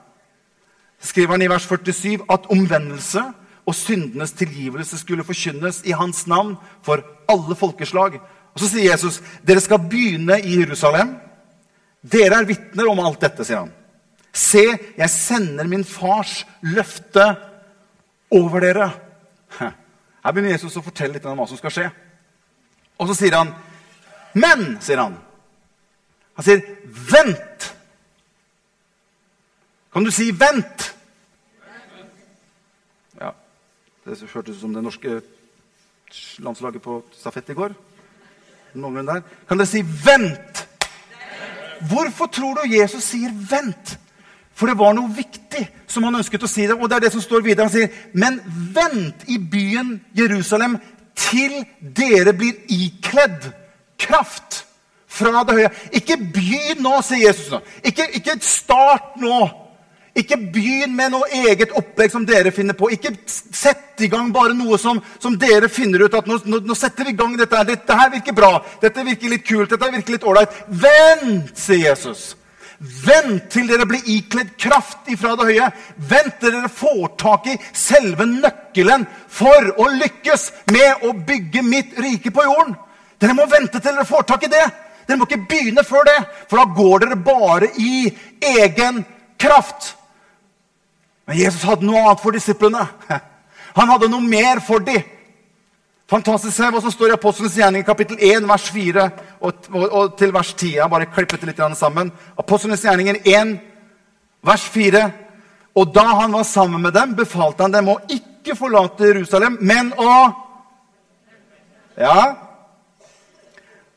[1.04, 3.22] skriver han i vers 47 at omvendelse
[3.66, 8.20] og syndenes tilgivelse skulle forkynnes i hans navn for alle folkeslag.
[8.54, 11.16] Og Så sier Jesus dere skal begynne i Jerusalem.
[12.00, 13.72] Dere er vitner om alt dette, sier han.
[14.34, 14.64] Se,
[14.98, 17.26] jeg sender min fars løfte
[18.34, 18.88] over dere.
[19.58, 21.86] Her begynner Jesus å fortelle litt om hva som skal skje.
[22.98, 23.54] Og så sier han,
[24.34, 25.16] 'Men', sier han.
[26.34, 27.74] Han sier, 'Vent'.
[29.92, 30.94] Kan du si 'vent'?
[33.20, 33.30] Ja.
[34.04, 35.22] Det hørtes ut som det norske
[36.38, 37.74] landslaget på stafett i går.
[38.74, 39.22] Noen der.
[39.48, 40.66] Kan dere si 'vent'?
[41.88, 43.98] Hvorfor tror du Jesus sier 'vent'?
[44.54, 46.66] For det var noe viktig som han ønsket å si.
[46.66, 47.66] det, Og det er det som står videre.
[47.66, 48.40] Han sier, men
[48.74, 50.78] vent i byen Jerusalem
[51.16, 53.50] til dere blir ikledd
[53.98, 54.64] kraft
[55.08, 55.70] fra det høye.
[55.92, 57.50] Ikke begynn nå, sier Jesus.
[57.50, 57.60] nå.
[57.84, 59.63] Ikke, ikke start nå.
[60.14, 62.86] Ikke begynn med noe eget opplegg som dere finner på.
[62.94, 66.76] Ikke sett i gang bare noe som, som dere finner ut at nå, nå, nå,
[66.78, 67.64] setter vi i gang dette.
[67.66, 68.52] Dette her virker bra.
[68.82, 69.74] Dette virker litt kult.
[69.74, 70.54] Dette virker litt ålreit.
[70.70, 72.34] Vent, sier Jesus.
[72.78, 75.66] Vent til dere blir ikledd kraft ifra det høye.
[75.96, 81.98] Vent til dere får tak i selve nøkkelen for å lykkes med å bygge mitt
[81.98, 82.76] rike på jorden.
[83.18, 84.64] Dere må vente til dere får tak i det.
[85.08, 88.06] Dere må ikke begynne før det, for da går dere bare i
[88.62, 89.02] egen
[89.40, 89.94] kraft.
[91.26, 92.84] Men Jesus hadde noe annet for disiplene.
[93.78, 95.02] Han hadde noe mer for dem.
[96.10, 96.52] Fantastisk.
[96.56, 99.04] Se hva som står i Apostelens gjerning kapittel 1, vers 4
[99.40, 100.74] og, og, og, til vers 10.
[100.76, 102.12] Jeg bare klippet det litt sammen.
[102.38, 103.54] Apostelens gjerninger 1,
[104.44, 105.04] vers 4.
[105.74, 109.92] Og da han var sammen med dem, befalte han dem å ikke forlate Jerusalem, men
[109.98, 110.14] å
[111.94, 112.34] Ja?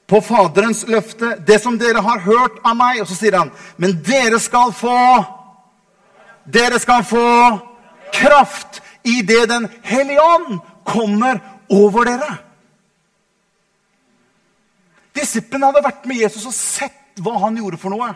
[0.07, 3.01] På Faderens løfte, det som dere har hørt av meg.
[3.01, 4.95] Og så sier han, men dere skal få
[6.47, 7.23] Dere skal få
[8.15, 12.37] kraft i det Den hellige ånd kommer over dere.
[15.17, 18.11] Disiplene hadde vært med Jesus og sett hva han gjorde for noe.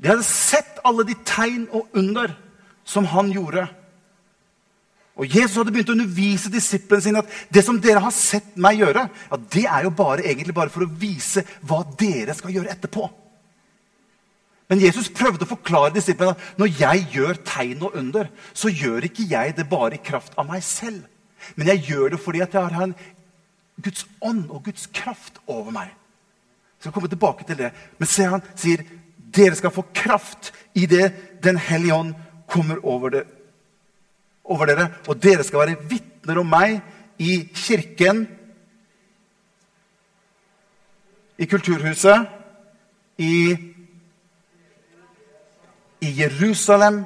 [0.00, 2.32] De hadde sett alle de tegn og under
[2.84, 3.66] som han gjorde.
[5.14, 8.80] Og Jesus hadde begynt å undervise disiplene sine at det som dere har sett meg
[8.82, 12.72] gjøre, ja, det er jo bare, egentlig bare for å vise hva dere skal gjøre
[12.74, 13.06] etterpå.
[14.68, 19.04] Men Jesus prøvde å forklare disiplene at når jeg gjør tegn og under, så gjør
[19.10, 21.04] ikke jeg det bare i kraft av meg selv.
[21.56, 22.94] Men jeg gjør det fordi at jeg har en
[23.84, 25.90] Guds ånd og Guds kraft over meg.
[26.78, 27.72] Så Jeg skal tilbake til det.
[27.98, 28.84] Men se, han sier
[29.34, 32.14] dere skal få kraft i det Den hellige ånd
[32.48, 33.24] kommer over, det,
[34.44, 34.88] over dere.
[35.08, 36.80] Og dere skal være vitner om meg
[37.18, 38.24] i kirken,
[41.38, 42.30] i kulturhuset,
[43.18, 43.73] i
[46.04, 47.04] i Jerusalem,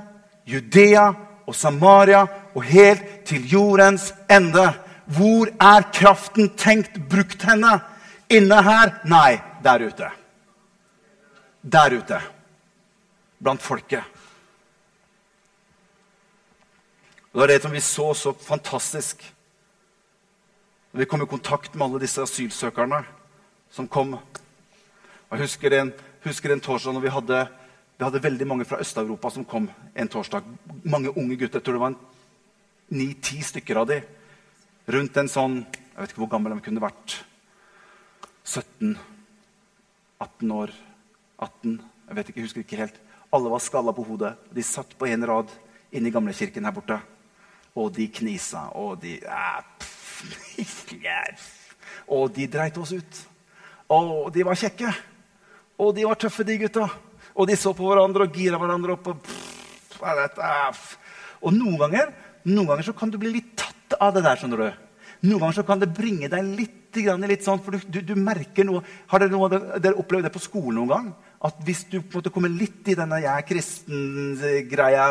[0.49, 1.13] Judea
[1.47, 4.67] og Samaria og helt til jordens ende.
[5.07, 7.79] Hvor er kraften tenkt brukt henne?
[8.29, 8.99] Inne her?
[9.09, 10.11] Nei, der ute.
[11.63, 12.21] Der ute.
[13.39, 14.05] Blant folket.
[17.33, 19.23] Det var det som vi så så fantastisk
[20.93, 23.03] når vi kom i kontakt med alle disse asylsøkerne
[23.71, 24.17] som kom.
[25.31, 25.93] Jeg husker en,
[26.25, 27.43] husker en torsdag når vi hadde
[27.99, 29.65] vi hadde veldig mange fra Øst-Europa som kom
[29.97, 30.45] en torsdag.
[30.85, 31.59] Mange unge gutter.
[31.59, 31.95] Jeg tror det var
[32.95, 34.05] ni-ti stykker av dem.
[34.87, 37.17] Rundt en sånn Jeg vet ikke hvor gammel de kunne vært.
[38.45, 38.95] 17,
[40.23, 40.71] 18 år.
[41.43, 43.01] 18, jeg vet ikke, jeg husker ikke helt.
[43.35, 44.31] Alle var skalla på hodet.
[44.55, 45.51] De satt på en rad
[45.91, 47.01] inne i gamlekirken her borte.
[47.75, 49.19] Og de knisa, og de
[52.15, 53.21] Og de dreit oss ut.
[53.91, 54.95] Og de var kjekke.
[55.83, 56.87] Og de var tøffe, de gutta.
[57.38, 59.12] Og de så på hverandre og gira hverandre opp.
[59.12, 59.16] Og,
[61.38, 62.12] og noen ganger,
[62.51, 64.40] noen ganger kan du bli litt tatt av det der.
[64.40, 64.68] skjønner du.
[65.27, 68.83] Noen ganger kan det bringe deg litt, litt sånn, for du, du, du, merker noe.
[69.11, 71.09] Har dere, noe, dere opplevd det på skolen noen gang?
[71.46, 75.07] At hvis du måte kommer litt i denne 'jeg er kristen'-greia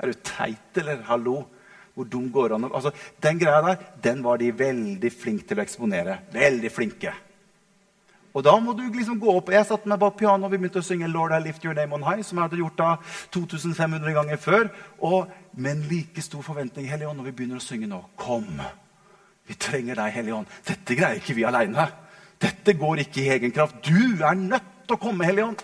[0.00, 1.02] Er du teit, eller?
[1.06, 1.44] Hallo?
[1.94, 2.70] Hvor dum går det an?
[2.74, 2.90] Altså,
[3.22, 6.18] den greia der den var de veldig flinke til å eksponere.
[6.32, 7.12] Veldig flinke.
[8.34, 9.52] Og da må du liksom gå opp.
[9.54, 11.94] Jeg satte meg bak pianoet og vi begynte å synge Lord, I lift your name
[11.94, 12.88] on high, som jeg hadde gjort da
[13.34, 14.70] 2500 ganger før.
[15.06, 18.00] Og med en like stor forventning, Hellige Ånd, når vi begynner å synge nå.
[18.18, 18.48] Kom!
[19.46, 20.56] Vi trenger deg, Hellige Ånd.
[20.66, 21.86] Dette greier ikke vi aleine.
[22.42, 23.78] Dette går ikke i egen kraft.
[23.86, 25.62] Du er nødt til å komme, Hellige Ånd.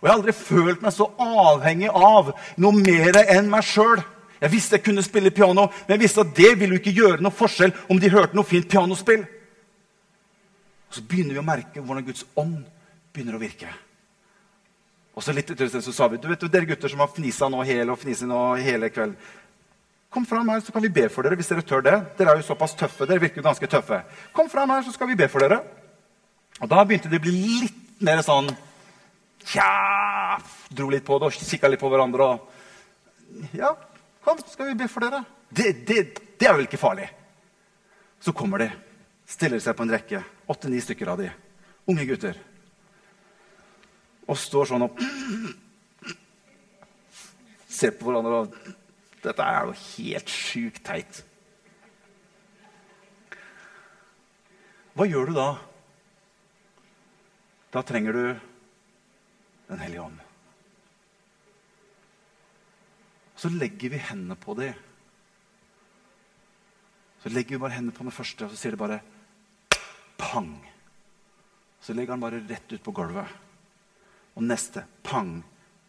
[0.00, 4.00] Og jeg har aldri følt meg så avhengig av noe mer enn meg sjøl.
[4.40, 7.36] Jeg visste jeg kunne spille piano, men jeg visste at det ville ikke gjøre noe
[7.36, 9.26] forskjell om de hørte noe fint pianospill.
[10.90, 12.64] Og så begynner vi å merke hvordan Guds ånd
[13.14, 13.70] begynner å virke.
[15.14, 17.62] Og så litt etter så sa vi du vet, dere gutter som har fnisa nå
[17.66, 19.14] hele og fnisa nå hele kveld.
[20.10, 21.36] Kom fram her, så kan vi be for dere.
[21.38, 21.94] hvis dere tør det.
[22.18, 23.06] Dere er jo såpass tøffe.
[23.06, 24.02] dere virker ganske tøffe.
[24.34, 25.60] Kom fram her, så skal vi be for dere.
[26.60, 28.50] Og da begynte det å bli litt mer sånn
[29.46, 32.26] Tja Dro litt på det og kikka litt på hverandre.
[32.26, 33.70] og Ja,
[34.24, 35.22] kom, så skal vi be for dere.
[35.48, 36.00] Det, det,
[36.38, 37.06] det er vel ikke farlig.
[38.20, 38.68] Så kommer de,
[39.30, 40.22] stiller seg på en rekke.
[40.50, 41.30] Åtte-ni stykker av de.
[41.90, 42.38] Unge gutter.
[44.30, 45.00] Og står sånn og
[47.70, 48.42] ser på hverandre.
[48.42, 51.22] og Dette er jo helt sjukt teit.
[54.94, 55.50] Hva gjør du da?
[57.70, 58.24] Da trenger du
[59.70, 60.16] Den hellige ånd.
[63.38, 64.74] Så legger vi hendene på dem.
[67.22, 68.98] Så legger vi bare hendene på den første, og så sier det bare
[70.20, 70.52] pang.
[71.80, 73.28] Så legger han bare rett ut på gulvet.
[74.36, 75.40] Og neste pang,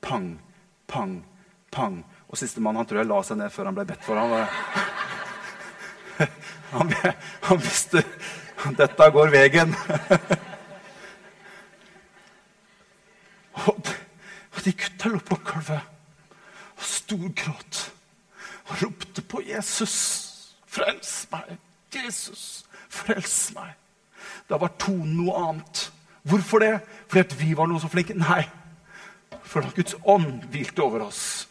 [0.02, 0.34] pang,
[0.88, 1.20] pang,
[1.72, 2.00] pang.
[2.32, 4.16] Og sistemann han tror jeg la seg ned før han ble bedt for.
[6.72, 8.04] Han, han, han visste
[8.78, 9.74] dette går veien.
[14.62, 15.82] Og de gutta lå på gulvet
[16.78, 17.80] og storgråt
[18.70, 19.96] og ropte på Jesus.
[20.72, 21.58] Frels meg!
[21.92, 23.74] Jesus, frels meg!
[24.52, 25.86] Da var tonen noe annet.
[26.28, 26.74] Hvorfor det?
[27.08, 28.18] Fordi at vi var noe så flinke?
[28.20, 28.44] Nei.
[29.48, 31.48] For at Guds ånd hvilte over oss.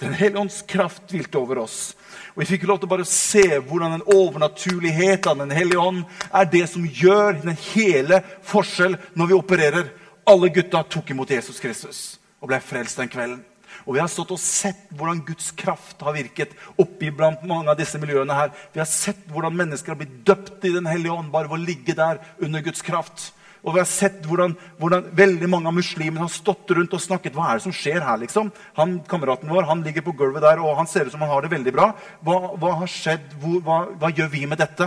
[0.00, 1.96] Den hellige ånds kraft hvilte over oss.
[2.34, 6.04] Og Vi fikk lov til å bare se hvordan den overnaturligheten av Den hellige ånd
[6.30, 9.90] er det som gjør den hele forskjell når vi opererer.
[10.26, 12.00] Alle gutta tok imot Jesus Kristus
[12.40, 13.42] og ble frelst den kvelden.
[13.84, 17.76] Og Vi har stått og sett hvordan Guds kraft har virket oppi blant mange av
[17.76, 18.34] disse miljøene.
[18.34, 18.50] her.
[18.72, 21.66] Vi har sett hvordan mennesker har blitt døpt i Den hellige ånd bare ved å
[21.66, 23.32] ligge der under Guds kraft.
[23.66, 27.34] Og vi har sett hvordan, hvordan veldig mange av muslimene har stått rundt og snakket.
[27.34, 28.52] Hva er det som skjer her, liksom?
[28.76, 31.42] Han, Kameraten vår han ligger på gulvet der, og han ser ut som han har
[31.42, 31.88] det veldig bra.
[32.22, 33.34] Hva, hva har skjedd?
[33.42, 34.86] Hvor, hva, hva, gjør vi med dette?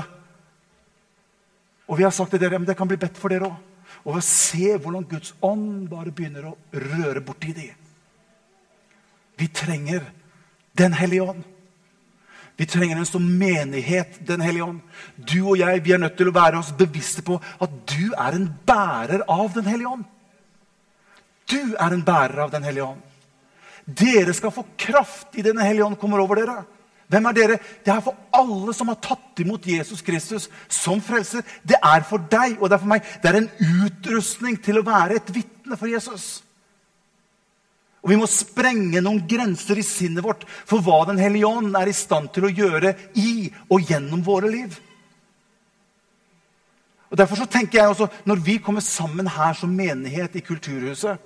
[1.92, 3.60] Og vi har sagt til dere men det kan bli bedt for dere òg.
[4.06, 7.89] Og ved å se hvordan Guds ånd bare begynner å røre borti dem.
[9.40, 10.04] Vi trenger
[10.78, 11.44] Den hellige ånd.
[12.60, 14.80] Vi trenger en som menighet, Den hellige ånd.
[15.16, 18.36] Du og jeg vi er nødt til å være oss bevisste på at du er
[18.36, 20.04] en bærer av Den hellige ånd.
[21.50, 23.06] Du er en bærer av Den hellige ånd.
[23.88, 26.58] Dere skal få kraft i Den hellige ånd kommer over dere.
[27.10, 27.58] Hvem er dere?
[27.86, 31.42] Det er for alle som har tatt imot Jesus Kristus som frelser.
[31.64, 33.08] Det er for deg og det er for meg.
[33.24, 33.50] Det er en
[33.88, 36.44] utrustning til å være et vitne for Jesus.
[38.00, 41.90] Og vi må sprenge noen grenser i sinnet vårt for hva Den hellige ånd er
[41.92, 44.78] i stand til å gjøre i og gjennom våre liv.
[47.10, 51.18] Og Derfor så tenker jeg også, Når vi kommer sammen her som menighet i Kulturhuset,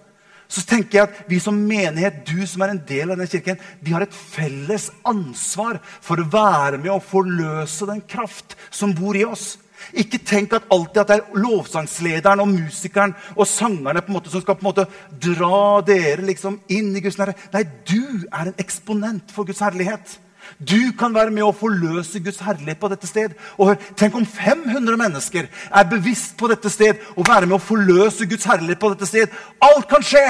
[0.47, 3.57] så tenker jeg at vi som menighet, du som er en del av den kirken,
[3.81, 9.17] vi har et felles ansvar for å være med og forløse den kraft som bor
[9.17, 9.55] i oss.
[9.91, 14.33] Ikke tenk at alltid at det er lovsangslederen og musikeren og sangerne på en måte
[14.33, 14.87] som skal på en måte
[15.21, 17.49] dra dere liksom inn i Guds nærhet.
[17.53, 20.17] Nei, du er en eksponent for Guds herlighet.
[20.59, 23.35] Du kan være med å forløse Guds herlighet på dette sted.
[23.57, 27.63] Og hør, Tenk om 500 mennesker er bevisst på dette sted og være med å
[27.63, 29.31] forløse Guds herlighet på dette sted.
[29.63, 30.25] Alt kan skje!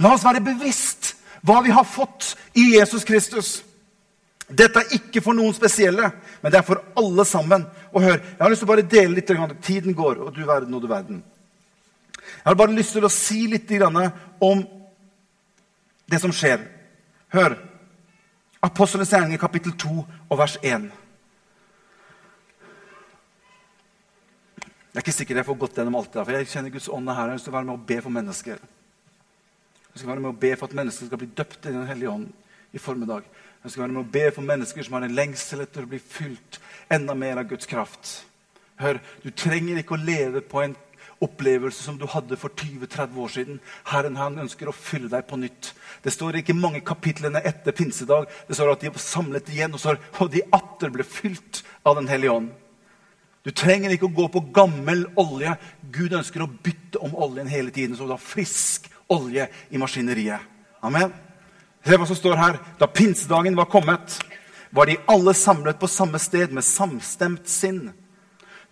[0.00, 3.58] La oss være bevisst hva vi har fått i Jesus Kristus.
[4.50, 6.10] Dette er ikke for noen spesielle,
[6.42, 7.66] men det er for alle sammen.
[7.92, 9.30] Og hør, Jeg har lyst til å bare dele litt.
[9.62, 11.22] Tiden går, og du verden og du verden.
[12.16, 13.70] Jeg har bare lyst til å si litt
[14.40, 14.66] om
[16.10, 16.66] det som skjer.
[17.30, 17.56] Hør.
[18.62, 20.90] Apostlenes gjerninger, kapittel 2 og vers 1.
[24.90, 27.08] Jeg er ikke sikker jeg får gått gjennom alt det, for jeg kjenner Guds ånd
[27.08, 27.14] her.
[27.14, 28.58] Jeg har lyst til å være med og be for mennesker.
[29.90, 32.10] Jeg skal være med og be for at mennesker skal bli døpt i Den hellige
[32.10, 32.26] ånd
[32.74, 33.28] i formiddag.
[33.60, 36.00] Jeg skal være med å be for mennesker som har en lengsel etter å bli
[36.00, 36.60] fylt
[36.92, 38.22] enda mer av Guds kraft.
[38.80, 40.76] Hør, Du trenger ikke å leve på en
[41.20, 43.60] opplevelse som du hadde for 20-30 år siden.
[43.84, 45.74] Herren han ønsker å fylle deg på nytt.
[46.00, 48.30] Det står ikke mange kapitlene etter pinsedag.
[48.48, 52.00] Det står at de var samlet igjen, og, så, og de atter ble fylt av
[52.00, 52.50] Den hellige ånd.
[53.44, 55.54] Du trenger ikke å gå på gammel olje.
[55.92, 60.40] Gud ønsker å bytte om oljen hele tiden, så du har frisk olje i maskineriet.
[60.84, 61.12] Amen.
[61.86, 62.58] Se hva som står her.
[62.78, 64.18] Da pinsedagen var kommet,
[64.70, 67.88] var de alle samlet på samme sted med samstemt sinn.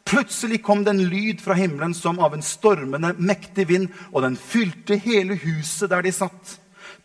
[0.09, 4.39] Plutselig kom det en lyd fra himmelen som av en stormende, mektig vind, og den
[4.41, 6.55] fylte hele huset der de satt.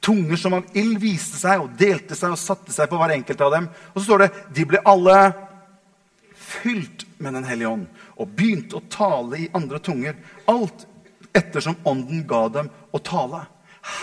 [0.03, 3.43] Tunger som av ild viste seg og delte seg og satte seg på hver enkelt
[3.43, 3.67] av dem.
[3.93, 5.17] Og så står det de ble alle
[6.53, 7.85] fylt med Den hellige ånd
[8.19, 10.17] og begynte å tale i andre tunger.
[10.51, 10.85] Alt
[11.33, 13.45] ettersom ånden ga dem å tale.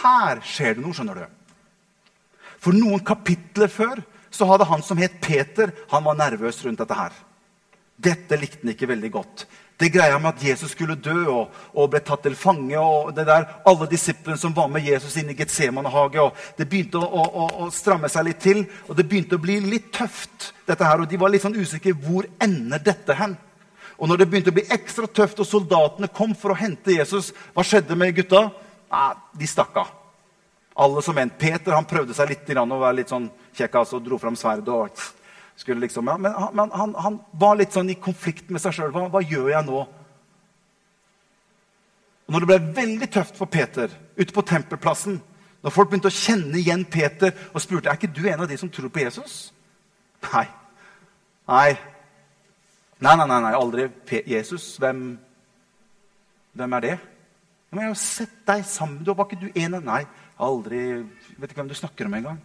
[0.01, 1.40] Her skjer det noe, skjønner du.
[2.61, 6.97] For noen kapitler før så hadde han som het Peter, han var nervøs rundt dette
[6.97, 7.17] her.
[8.01, 9.45] Dette likte han ikke veldig godt.
[9.81, 12.77] Det greia med at Jesus skulle dø og, og ble tatt til fange.
[12.79, 16.27] og det der, Alle disiplene som var med Jesus inn i Getsemanehage.
[16.57, 19.89] Det begynte å, å, å, stramme seg litt til, og det begynte å bli litt
[19.97, 20.53] tøft.
[20.69, 21.97] dette her, og De var litt sånn usikre.
[21.97, 23.39] Hvor ender dette hen?
[23.97, 27.33] Og når det begynte å bli ekstra tøft, og soldatene kom for å hente Jesus,
[27.57, 28.51] hva skjedde med gutta?
[28.93, 29.09] Nei,
[29.41, 30.00] de stakk av.
[30.81, 31.31] Alle som en.
[31.31, 34.69] Peter han prøvde seg litt og være litt sånn kjekk altså, og dro fram sverdet.
[34.69, 34.91] og
[35.61, 38.73] skulle liksom, ja, Men, han, men han, han, var litt sånn i konflikt med seg
[38.73, 38.93] sjøl.
[38.95, 39.83] Hva, hva, gjør jeg nå?
[42.27, 45.21] Og når det ble veldig tøft for Peter ute på tempelplassen,
[45.61, 48.57] når folk begynte å kjenne igjen Peter og spurte er ikke du en av de
[48.57, 49.53] som tror på Jesus,
[50.31, 50.47] Nei.
[51.49, 51.77] Nei,
[53.01, 53.87] Nei, nei, nei, nei aldri
[54.29, 54.75] Jesus.
[54.77, 55.15] Hvem,
[56.53, 56.97] hvem er det?
[57.71, 59.07] Men jeg har sett deg sammen.
[59.07, 60.03] Var ikke du en av Nei,
[60.41, 60.81] aldri
[61.41, 62.41] Vet ikke hvem du snakker om engang.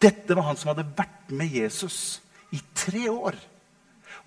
[0.00, 2.20] Dette var han som hadde vært med Jesus
[2.54, 3.38] i tre år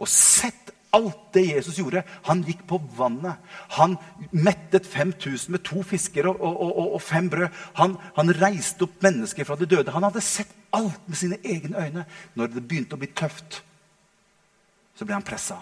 [0.02, 2.04] og sett alt det Jesus gjorde.
[2.28, 3.42] Han gikk på vannet.
[3.78, 3.96] Han
[4.32, 7.48] mettet 5000 med to fisker og, og, og, og fem brød.
[7.80, 9.94] Han, han, reiste opp mennesker fra de døde.
[9.94, 12.06] Han hadde sett alt med sine egne øyne.
[12.38, 13.64] Når det begynte å bli tøft,
[14.94, 15.58] så ble han pressa.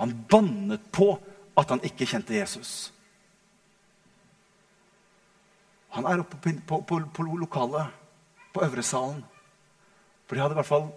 [0.00, 1.12] Han bannet på
[1.60, 2.93] at han ikke kjente Jesus.
[5.94, 7.90] Han er oppe på, på, på, på lokalet,
[8.54, 9.22] på øvresalen.
[10.26, 10.88] For de hadde i hvert fall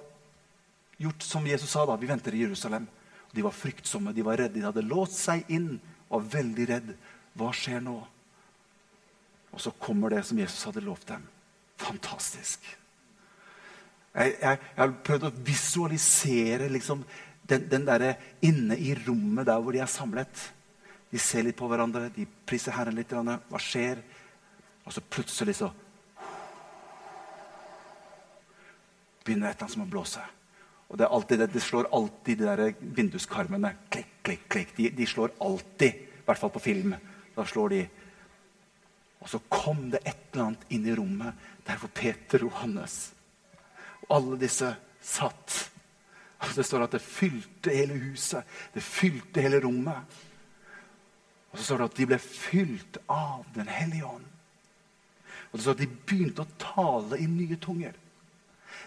[0.98, 1.86] gjort som Jesus sa.
[1.86, 2.88] da, Vi venter i Jerusalem.
[3.34, 4.58] De var fryktsomme, de var redde.
[4.60, 5.76] De hadde låst seg inn
[6.08, 6.91] og var veldig redd.
[7.38, 7.98] Hva skjer nå?
[9.54, 11.24] Og så kommer det som Jesus hadde lovt dem.
[11.78, 12.66] Fantastisk.
[14.18, 17.04] Jeg, jeg, jeg har prøvd å visualisere liksom,
[17.50, 18.08] den, den der
[18.45, 20.48] inne i rommet der hvor de er samlet.
[21.12, 23.14] De ser litt på hverandre, de priser Herren litt.
[23.14, 24.02] Hva skjer?
[24.88, 25.68] Og så plutselig så
[29.28, 30.24] begynner et eller annet som å blåse.
[30.88, 33.74] Og det, alltid, det, slår alltid de der vinduskarmene.
[33.92, 34.72] Klikk, klikk, klikk.
[34.78, 36.96] De, de slår alltid, i hvert fall på film.
[37.36, 37.82] Da slår de.
[39.20, 42.98] Og så kom det et eller annet inn i rommet der hvor Peter og Johannes
[44.06, 44.70] og alle disse
[45.04, 45.58] satt.
[46.38, 48.48] Og Det står at det fylte hele huset.
[48.72, 50.18] Det fylte hele rommet.
[51.52, 54.37] Og så står det at de ble fylt av Den hellige ånd.
[55.52, 57.95] Og det står at de begynte å tale i nye tunger.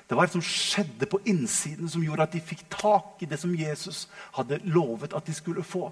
[0.08, 3.38] Det var det som skjedde på innsiden, som gjorde at de fikk tak i det
[3.38, 5.88] som Jesus hadde lovet at de skulle få.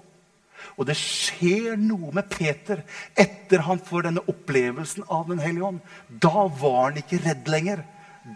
[0.75, 2.81] Og det skjer noe med Peter
[3.15, 5.79] etter han får denne opplevelsen av Den hellige ånd.
[6.09, 7.85] Da var han ikke redd lenger.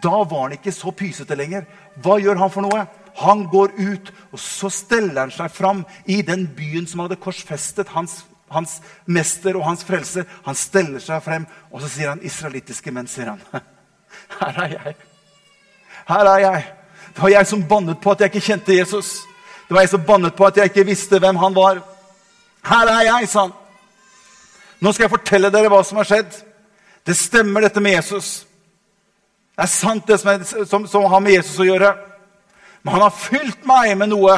[0.02, 1.66] Da var han ikke så pysete lenger.
[2.00, 2.86] Hva gjør han for noe?
[3.20, 7.92] Han går ut, og så steller han seg fram i den byen som hadde korsfestet
[7.94, 8.24] hans,
[8.54, 10.26] hans mester og hans frelser.
[10.46, 13.42] Han steller seg frem, og så sier han israelittiske menn, sier han.
[14.40, 14.96] Her er jeg.
[16.08, 16.64] Her er jeg.
[17.14, 19.12] Det var jeg som bannet på at jeg ikke kjente Jesus.
[19.68, 21.82] Det var jeg som bannet på at jeg ikke visste hvem han var.
[22.64, 23.54] Her er jeg, sa han.
[24.80, 26.40] Nå skal jeg fortelle dere hva som har skjedd.
[27.06, 28.44] Det stemmer, dette med Jesus.
[29.54, 31.92] Det er sant, det som, er, som, som har med Jesus å gjøre.
[32.82, 34.36] Men han har fylt meg med noe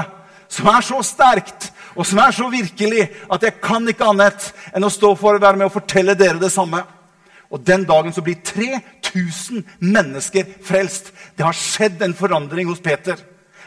[0.53, 4.85] som er så sterkt og som er så virkelig at jeg kan ikke annet enn
[4.85, 6.83] å stå for å være med og fortelle dere det samme.
[7.51, 11.13] Og den dagen så blir 3000 mennesker frelst.
[11.39, 13.17] Det har skjedd en forandring hos Peter.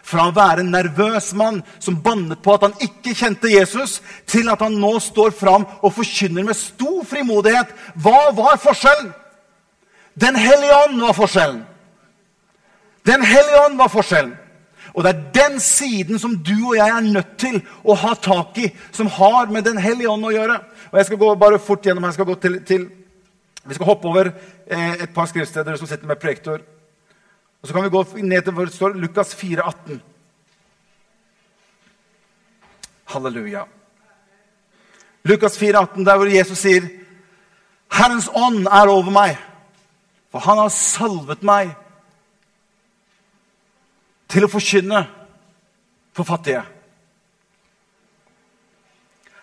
[0.03, 3.99] Fra å være en nervøs mann som bannet på at han ikke kjente Jesus,
[4.29, 7.71] til at han nå står fram og forkynner med stor frimodighet.
[7.99, 9.11] Hva var forskjellen?
[10.19, 11.63] Den hellige ånd var forskjellen.
[13.07, 14.33] Den hellige ånd var forskjellen.
[14.93, 18.57] Og det er den siden som du og jeg er nødt til å ha tak
[18.57, 20.59] i, som har med Den hellige ånd å gjøre.
[20.91, 22.89] Og Jeg skal gå bare fort gjennom jeg skal til, til
[23.65, 24.31] vi skal hoppe over
[24.67, 26.61] eh, et par skriftsteder som sitter med projektor.
[27.61, 30.01] Og Så kan vi gå ned til hvor det står Lukas 4, 18.
[33.13, 33.65] Halleluja.
[35.23, 36.87] Lukas 4, 18, der hvor Jesus sier,
[37.89, 39.37] 'Herrens ånd er over meg,
[40.31, 41.75] for han har salvet meg'
[44.29, 45.07] 'til å forkynne
[46.13, 46.65] for fattige'.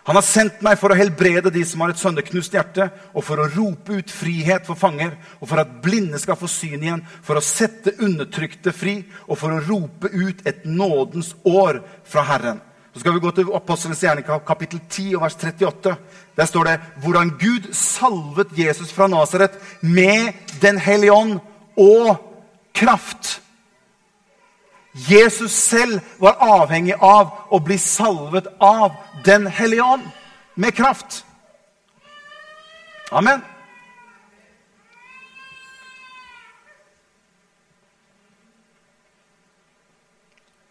[0.07, 3.41] Han har sendt meg for å helbrede de som har et sønderknust hjerte, og for
[3.43, 7.35] å rope ut frihet for fanger, og for at blinde skal få syn igjen, for
[7.35, 12.61] å sette undertrykte fri, og for å rope ut et nådens år fra Herren.
[12.93, 15.97] Så skal vi gå til Apostelens gjerning, kapittel 10, vers 38.
[16.39, 20.31] Der står det hvordan Gud salvet Jesus fra Nasaret med
[20.63, 21.35] Den hellige ånd
[21.75, 22.15] og
[22.73, 23.41] kraft
[24.97, 28.95] Jesus selv var avhengig av å bli salvet av
[29.25, 30.07] Den hellige ånd.
[30.57, 31.25] med kraft.
[33.11, 33.41] Amen.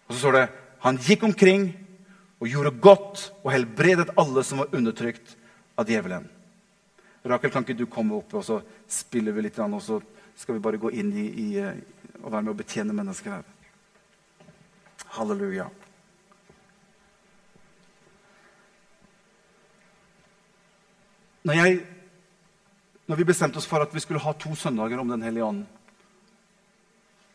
[0.07, 0.47] Og så står det
[0.83, 1.69] han gikk omkring
[2.43, 5.37] og gjorde godt og helbredet alle som var undertrykt
[5.79, 6.27] av djevelen.
[7.27, 8.61] Rakel, kan ikke du komme opp, og så
[8.91, 9.99] spiller vi litt, og så
[10.39, 11.49] skal vi bare gå inn i, i
[12.23, 13.56] og være med å betjene mennesker her.
[15.15, 15.69] Halleluja.
[21.47, 21.79] Når, jeg,
[23.07, 25.65] når vi bestemte oss for at vi skulle ha to søndager om Den hellige ånd,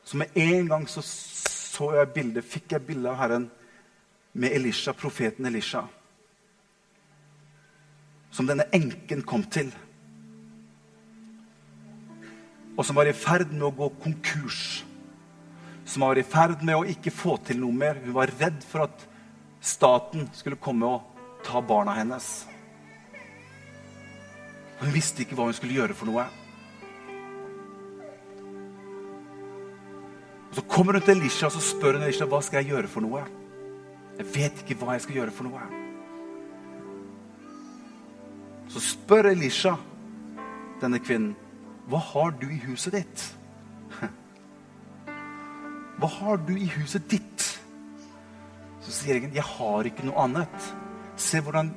[0.03, 3.47] så med en gang så, så jeg bildet, fikk jeg bilde av Herren
[4.34, 5.86] med Elisha, profeten Elisha.
[8.32, 9.72] Som denne enken kom til.
[12.76, 14.82] Og som var i ferd med å gå konkurs.
[15.91, 17.97] Som var i ferd med å ikke få til noe mer.
[17.99, 19.01] Hun var redd for at
[19.59, 22.29] staten skulle komme og ta barna hennes.
[24.79, 26.23] Hun visste ikke hva hun skulle gjøre for noe.
[30.47, 32.91] Og Så kommer hun til Elisha og så spør hun Elisha, hva skal jeg gjøre
[32.91, 33.25] for noe.
[34.17, 35.67] Jeg vet ikke hva jeg skal gjøre for noe.
[38.71, 39.75] Så spør Elisha
[40.79, 41.35] denne kvinnen,
[41.91, 43.27] hva har du i huset ditt?
[46.01, 47.43] Hva har du i huset ditt?
[48.81, 50.69] Så sier egen, jeg har ikke noe annet.
[51.13, 51.69] Se hvordan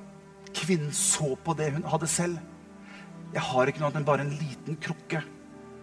[0.56, 2.38] kvinnen så på det hun hadde selv.
[3.34, 5.20] Jeg har ikke noe annet enn bare en liten krukke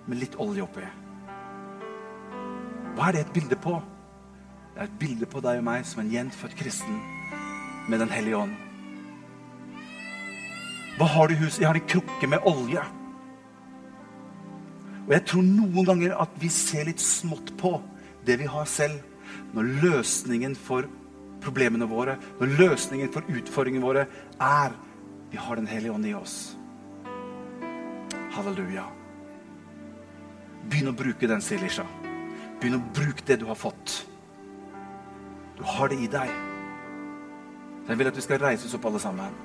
[0.08, 0.88] med litt olje oppi.
[2.96, 3.76] Hva er det et bilde på?
[4.72, 6.98] Det er et bilde på deg og meg som en gjenfødt kristen
[7.92, 8.58] med Den hellige ånd.
[10.98, 11.62] Hva har du i huset?
[11.62, 12.82] Jeg har en krukke med olje.
[15.06, 17.78] Og jeg tror noen ganger at vi ser litt smått på
[18.26, 19.02] det vi har selv,
[19.56, 20.88] når løsningen for
[21.42, 24.08] problemene våre, når løsningen for utfordringene våre
[24.40, 24.78] er
[25.32, 26.58] vi har Den hellige ånd i oss.
[28.36, 28.84] Halleluja.
[30.68, 31.86] Begynn å bruke den, sier Lisha.
[32.60, 34.02] Begynn å bruke det du har fått.
[35.56, 36.34] Du har det i deg.
[37.88, 39.40] Jeg vil at vi skal reise oss opp, alle sammen.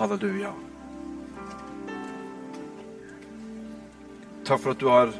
[0.00, 0.56] Halleluja.
[4.50, 5.12] Takk for at du har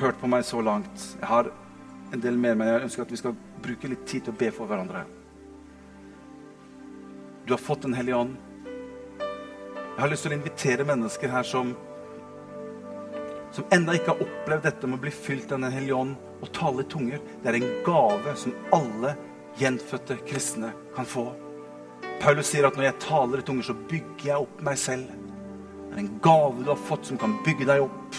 [0.00, 1.04] hørt på meg så langt.
[1.20, 1.52] Jeg har
[2.10, 4.48] en del mer, men jeg ønsker at vi skal bruke litt tid til å be
[4.56, 5.04] for hverandre.
[7.46, 8.34] Du har fått Den hellige ånd.
[9.20, 11.76] Jeg har lyst til å invitere mennesker her som
[13.54, 16.52] som ennå ikke har opplevd dette med å bli fylt av Den hellige ånd og
[16.58, 17.22] tale i tunger.
[17.38, 19.14] Det er en gave som alle
[19.62, 21.28] gjenfødte kristne kan få.
[22.18, 25.27] Paulus sier at når jeg taler i tunger, så bygger jeg opp meg selv.
[25.88, 28.18] Det er en gave du har fått som kan bygge deg opp.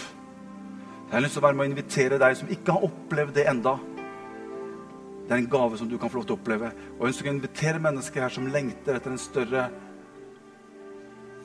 [1.10, 3.46] Jeg har lyst til å være med å invitere deg som ikke har opplevd det
[3.50, 3.76] enda.
[5.26, 6.72] Det er en gave som du kan få lov til å oppleve.
[6.96, 9.68] Og jeg ønsker å invitere mennesker her som lengter etter en større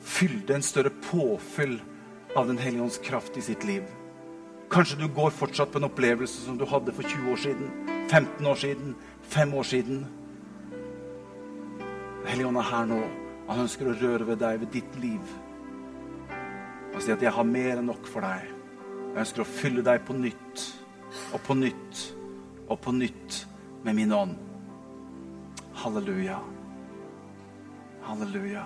[0.06, 1.78] fylde, en større påfyll
[2.36, 3.82] av Den hellige ånds kraft i sitt liv.
[4.70, 7.70] Kanskje du går fortsatt på en opplevelse som du hadde for 20 år siden,
[8.10, 10.06] 15 år siden, 5 år siden.
[12.20, 13.00] Den hellige ånd er her nå.
[13.48, 15.34] Han ønsker å røre ved deg, ved ditt liv.
[16.96, 18.48] Og si at 'jeg har mer enn nok for deg'.
[19.12, 20.82] Jeg ønsker å fylle deg på nytt
[21.34, 22.14] og på nytt
[22.68, 23.46] og på nytt
[23.84, 24.36] med min ånd.
[25.74, 26.38] Halleluja.
[28.02, 28.64] Halleluja.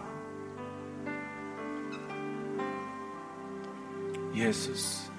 [4.35, 5.11] Jesus.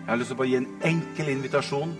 [0.00, 1.94] Jeg har lyst til å bare gi en enkel invitasjon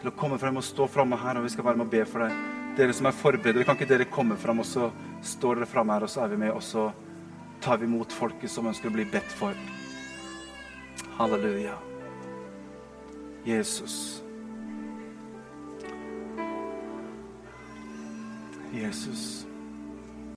[0.00, 2.04] til å komme frem og stå framme her, og vi skal være med og be
[2.04, 2.32] for deg.
[2.76, 4.90] Dere som er forberedere, kan ikke dere komme frem, og så
[5.22, 6.90] står dere framme her, og så er vi med, og så
[7.60, 9.56] tar vi imot folket som ønsker å bli bedt for.
[11.16, 11.78] Halleluja.
[13.46, 14.22] Jesus.
[18.74, 19.45] Jesus.